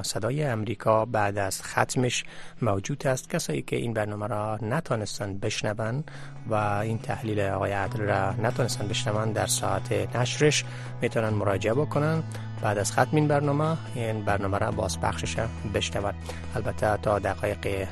صدای 0.04 0.44
امریکا 0.44 1.06
بعد 1.06 1.38
از 1.38 1.62
ختمش 1.62 2.24
موجود 2.62 3.08
است. 3.08 3.30
کسایی 3.30 3.62
که 3.62 3.76
این 3.76 3.94
برنامه 3.94 4.28
را 4.28 4.60
نتانستن 4.62 5.38
بشنون 5.38 6.04
و 6.50 6.56
این 6.56 7.00
تحلیل 7.00 7.40
آقای 7.40 7.72
عدل 7.72 8.00
را 8.00 8.32
نتانستن 8.32 8.88
بشنون 8.88 9.32
در 9.32 9.48
ساعت 9.48 10.16
نشرش 10.16 10.64
می‌تونن 11.02 11.30
مراجعه 11.30 11.74
بکنن. 11.74 12.24
بعد 12.62 12.78
از 12.78 12.92
ختم 12.92 13.10
این 13.12 13.28
برنامه 13.28 13.78
این 13.96 14.26
برنامه 14.26 14.58
را 14.58 14.72
باز 14.72 15.00
بخشش 15.00 15.36
بشنون. 15.74 16.14
البته 16.56 16.98
تا 16.98 17.20
دقایق 17.20 17.88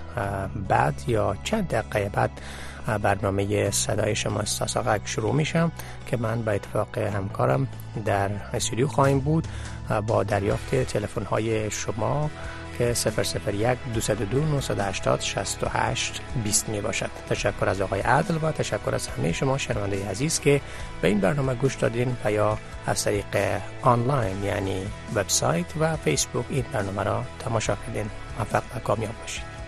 بعد 0.68 1.04
یا 1.08 1.36
چند 1.44 1.68
دقیقه 1.68 2.10
بعد 2.14 2.32
برنامه 3.02 3.72
صدای 3.72 4.16
شما 4.16 4.40
استاساقک 4.40 5.02
شروع 5.06 5.36
میشم 5.36 5.72
که 6.08 6.18
من 6.18 6.42
با 6.42 6.52
اتفاق 6.52 6.98
همکارم 6.98 7.68
در 8.06 8.30
استودیو 8.54 8.88
خواهیم 8.88 9.20
بود. 9.20 9.48
با 10.08 10.24
دریافت 10.24 10.76
تلفن 10.76 11.24
های 11.24 11.72
شما 11.72 12.30
که 12.78 12.94
001 12.94 13.78
202 13.94 14.40
980 14.46 15.22
68 15.22 16.22
20 16.44 16.70
می 16.70 16.82
باشد 16.82 17.10
تشکر 17.30 17.70
از 17.70 17.82
آقای 17.82 18.02
عدل 18.02 18.36
و 18.42 18.52
تشکر 18.52 18.96
از 18.96 19.08
همه 19.08 19.32
شما 19.32 19.58
شنونده 19.58 20.10
عزیز 20.10 20.40
که 20.40 20.62
به 21.02 21.08
این 21.08 21.20
برنامه 21.20 21.54
گوش 21.54 21.76
دادین 21.76 22.18
و 22.26 22.32
یا 22.32 22.58
از 22.86 23.04
طریق 23.04 23.62
آنلاین 23.82 24.44
یعنی 24.44 24.86
وبسایت 25.16 25.66
و 25.80 25.96
فیسبوک 25.96 26.46
این 26.50 26.66
برنامه 26.74 27.04
را 27.04 27.24
تماشا 27.40 27.78
کردین. 27.88 28.10
موفق 28.40 28.64
و 28.76 28.80
کامیاب 28.80 29.14
باشید. 29.22 29.59